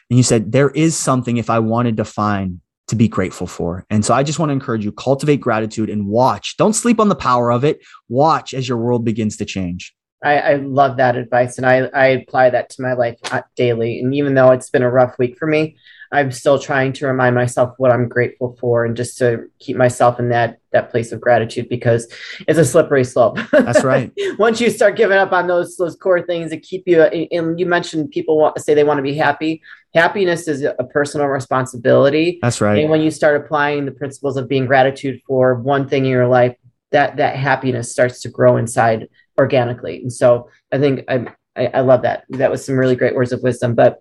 and 0.09 0.17
you 0.17 0.23
said, 0.23 0.51
there 0.51 0.69
is 0.69 0.95
something 0.95 1.37
if 1.37 1.49
I 1.49 1.59
wanted 1.59 1.97
to 1.97 2.05
find 2.05 2.61
to 2.87 2.95
be 2.95 3.07
grateful 3.07 3.47
for. 3.47 3.85
And 3.89 4.05
so 4.05 4.13
I 4.13 4.23
just 4.23 4.39
want 4.39 4.49
to 4.49 4.53
encourage 4.53 4.85
you 4.85 4.91
cultivate 4.93 5.41
gratitude 5.41 5.89
and 5.89 6.07
watch. 6.07 6.55
Don't 6.57 6.73
sleep 6.73 6.99
on 6.99 7.09
the 7.09 7.15
power 7.15 7.51
of 7.51 7.65
it. 7.65 7.79
Watch 8.07 8.53
as 8.53 8.67
your 8.67 8.77
world 8.77 9.03
begins 9.03 9.35
to 9.37 9.45
change. 9.45 9.93
I, 10.23 10.37
I 10.39 10.55
love 10.55 10.97
that 10.97 11.15
advice. 11.15 11.57
And 11.57 11.65
I, 11.65 11.87
I 11.93 12.07
apply 12.07 12.49
that 12.51 12.69
to 12.71 12.81
my 12.81 12.93
life 12.93 13.17
uh, 13.31 13.41
daily. 13.55 13.99
And 13.99 14.15
even 14.15 14.33
though 14.33 14.51
it's 14.51 14.69
been 14.69 14.83
a 14.83 14.89
rough 14.89 15.19
week 15.19 15.37
for 15.37 15.45
me, 15.45 15.77
I'm 16.11 16.31
still 16.31 16.57
trying 16.57 16.93
to 16.93 17.07
remind 17.07 17.35
myself 17.35 17.73
what 17.77 17.91
I'm 17.91 18.07
grateful 18.07 18.55
for 18.59 18.85
and 18.85 18.95
just 18.95 19.17
to 19.17 19.47
keep 19.59 19.75
myself 19.75 20.19
in 20.19 20.29
that 20.29 20.59
that 20.71 20.89
place 20.89 21.11
of 21.11 21.19
gratitude 21.19 21.67
because 21.69 22.11
it's 22.47 22.59
a 22.59 22.65
slippery 22.65 23.03
slope. 23.03 23.37
That's 23.51 23.83
right. 23.83 24.11
Once 24.39 24.61
you 24.61 24.69
start 24.69 24.95
giving 24.95 25.17
up 25.17 25.33
on 25.33 25.47
those 25.47 25.75
those 25.75 25.95
core 25.95 26.21
things 26.21 26.51
that 26.51 26.63
keep 26.63 26.83
you 26.85 27.01
and 27.01 27.59
you 27.59 27.65
mentioned 27.65 28.11
people 28.11 28.37
want 28.37 28.55
to 28.55 28.61
say 28.61 28.73
they 28.73 28.83
want 28.83 28.99
to 28.99 29.03
be 29.03 29.15
happy. 29.15 29.61
Happiness 29.97 30.47
is 30.47 30.61
a 30.63 30.83
personal 30.93 31.27
responsibility. 31.27 32.37
That's 32.41 32.61
right. 32.61 32.79
And 32.79 32.89
when 32.89 33.01
you 33.01 33.09
start 33.09 33.41
applying 33.41 33.85
the 33.85 33.91
principles 33.91 34.37
of 34.37 34.47
being 34.47 34.67
gratitude 34.67 35.19
for 35.27 35.55
one 35.55 35.87
thing 35.87 36.05
in 36.05 36.11
your 36.11 36.27
life, 36.27 36.55
that 36.91 37.17
that 37.17 37.35
happiness 37.35 37.91
starts 37.91 38.21
to 38.21 38.29
grow 38.29 38.57
inside 38.57 39.07
organically. 39.39 40.01
And 40.01 40.13
so 40.13 40.49
I 40.71 40.77
think 40.77 41.03
I, 41.07 41.27
I, 41.55 41.65
I 41.73 41.79
love 41.81 42.03
that. 42.03 42.25
That 42.29 42.51
was 42.51 42.63
some 42.63 42.77
really 42.77 42.95
great 42.95 43.15
words 43.15 43.31
of 43.31 43.41
wisdom. 43.41 43.73
But 43.73 43.99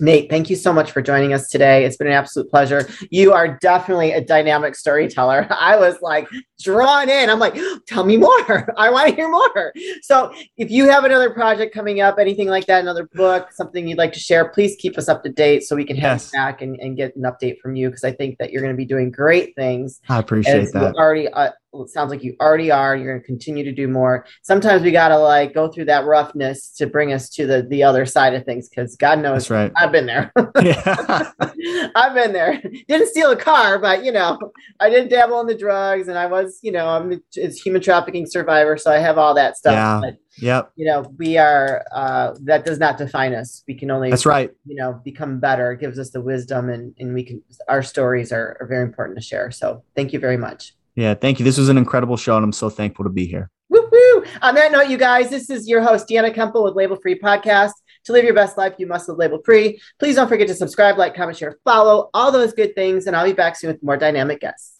Nate, 0.00 0.28
thank 0.28 0.50
you 0.50 0.56
so 0.56 0.72
much 0.72 0.90
for 0.90 1.02
joining 1.02 1.32
us 1.32 1.48
today. 1.48 1.84
It's 1.84 1.96
been 1.96 2.08
an 2.08 2.12
absolute 2.14 2.50
pleasure. 2.50 2.88
You 3.10 3.32
are 3.32 3.58
definitely 3.60 4.12
a 4.12 4.20
dynamic 4.20 4.74
storyteller. 4.74 5.46
I 5.50 5.76
was 5.76 6.00
like 6.02 6.28
drawn 6.60 7.08
in. 7.08 7.30
I'm 7.30 7.38
like, 7.38 7.56
tell 7.86 8.04
me 8.04 8.16
more. 8.16 8.68
I 8.76 8.90
want 8.90 9.08
to 9.08 9.14
hear 9.14 9.30
more. 9.30 9.72
So, 10.02 10.32
if 10.56 10.70
you 10.70 10.88
have 10.88 11.04
another 11.04 11.30
project 11.30 11.74
coming 11.74 12.00
up, 12.00 12.18
anything 12.18 12.48
like 12.48 12.66
that, 12.66 12.80
another 12.80 13.08
book, 13.14 13.52
something 13.52 13.86
you'd 13.86 13.98
like 13.98 14.12
to 14.12 14.20
share, 14.20 14.48
please 14.48 14.76
keep 14.78 14.98
us 14.98 15.08
up 15.08 15.22
to 15.24 15.30
date 15.30 15.64
so 15.64 15.76
we 15.76 15.84
can 15.84 15.96
yes. 15.96 16.32
head 16.32 16.38
back 16.38 16.62
and, 16.62 16.78
and 16.80 16.96
get 16.96 17.14
an 17.16 17.22
update 17.22 17.58
from 17.60 17.76
you 17.76 17.88
because 17.88 18.04
I 18.04 18.12
think 18.12 18.38
that 18.38 18.52
you're 18.52 18.62
going 18.62 18.74
to 18.74 18.76
be 18.76 18.84
doing 18.84 19.10
great 19.10 19.54
things. 19.54 20.00
I 20.08 20.18
appreciate 20.18 20.72
that. 20.72 20.94
Already, 20.96 21.28
uh, 21.28 21.50
it 21.74 21.90
sounds 21.90 22.10
like 22.10 22.22
you 22.22 22.34
already 22.40 22.70
are. 22.70 22.96
You're 22.96 23.12
going 23.12 23.20
to 23.20 23.26
continue 23.26 23.64
to 23.64 23.72
do 23.72 23.88
more. 23.88 24.26
Sometimes 24.42 24.82
we 24.82 24.90
got 24.90 25.08
to 25.08 25.18
like 25.18 25.54
go 25.54 25.68
through 25.68 25.84
that 25.86 26.06
roughness 26.06 26.70
to 26.76 26.86
bring 26.86 27.12
us 27.12 27.28
to 27.30 27.46
the 27.46 27.62
the 27.62 27.82
other 27.82 28.06
side 28.06 28.34
of 28.34 28.44
things 28.44 28.68
because 28.68 28.96
God 28.96 29.20
knows 29.20 29.48
That's 29.48 29.50
right. 29.50 29.72
I've 29.76 29.92
been 29.92 30.06
there. 30.06 30.32
I've 31.94 32.14
been 32.14 32.32
there. 32.32 32.62
Didn't 32.88 33.08
steal 33.08 33.30
a 33.30 33.36
car, 33.36 33.78
but 33.78 34.04
you 34.04 34.12
know, 34.12 34.38
I 34.80 34.88
did 34.88 35.08
dabble 35.08 35.40
in 35.40 35.46
the 35.46 35.54
drugs 35.54 36.08
and 36.08 36.18
I 36.18 36.26
was, 36.26 36.47
you 36.62 36.72
know, 36.72 36.86
I'm 36.88 37.20
a 37.36 37.48
human 37.50 37.80
trafficking 37.80 38.26
survivor. 38.26 38.76
So 38.76 38.90
I 38.90 38.98
have 38.98 39.18
all 39.18 39.34
that 39.34 39.56
stuff. 39.56 39.72
Yeah. 39.72 40.00
But, 40.02 40.16
yep. 40.38 40.72
You 40.76 40.86
know, 40.86 41.12
we 41.18 41.38
are, 41.38 41.84
uh, 41.92 42.34
that 42.44 42.64
does 42.64 42.78
not 42.78 42.98
define 42.98 43.34
us. 43.34 43.64
We 43.66 43.74
can 43.74 43.90
only, 43.90 44.10
that's 44.10 44.26
right. 44.26 44.50
You 44.66 44.76
know, 44.76 45.00
become 45.04 45.40
better. 45.40 45.72
It 45.72 45.80
gives 45.80 45.98
us 45.98 46.10
the 46.10 46.20
wisdom 46.20 46.68
and, 46.68 46.94
and 46.98 47.14
we 47.14 47.24
can, 47.24 47.42
our 47.68 47.82
stories 47.82 48.32
are, 48.32 48.56
are 48.60 48.66
very 48.66 48.82
important 48.82 49.18
to 49.18 49.24
share. 49.24 49.50
So 49.50 49.82
thank 49.94 50.12
you 50.12 50.18
very 50.18 50.36
much. 50.36 50.74
Yeah, 50.94 51.14
thank 51.14 51.38
you. 51.38 51.44
This 51.44 51.58
was 51.58 51.68
an 51.68 51.78
incredible 51.78 52.16
show, 52.16 52.34
and 52.34 52.44
I'm 52.44 52.50
so 52.50 52.68
thankful 52.68 53.04
to 53.04 53.10
be 53.10 53.24
here. 53.24 53.50
Woo-hoo. 53.68 54.24
On 54.42 54.54
that 54.56 54.72
note, 54.72 54.88
you 54.88 54.96
guys, 54.96 55.30
this 55.30 55.48
is 55.48 55.68
your 55.68 55.80
host, 55.80 56.08
Deanna 56.08 56.34
Kemple 56.34 56.64
with 56.64 56.74
Label 56.74 56.96
Free 56.96 57.16
Podcast. 57.16 57.70
To 58.06 58.12
live 58.12 58.24
your 58.24 58.34
best 58.34 58.58
life, 58.58 58.74
you 58.78 58.86
must 58.88 59.08
live 59.08 59.18
label 59.18 59.38
free. 59.44 59.80
Please 60.00 60.16
don't 60.16 60.26
forget 60.26 60.48
to 60.48 60.54
subscribe, 60.54 60.98
like, 60.98 61.14
comment, 61.14 61.38
share, 61.38 61.56
follow, 61.64 62.10
all 62.14 62.32
those 62.32 62.52
good 62.52 62.74
things, 62.74 63.06
and 63.06 63.14
I'll 63.14 63.26
be 63.26 63.32
back 63.32 63.54
soon 63.54 63.70
with 63.70 63.80
more 63.80 63.96
dynamic 63.96 64.40
guests. 64.40 64.77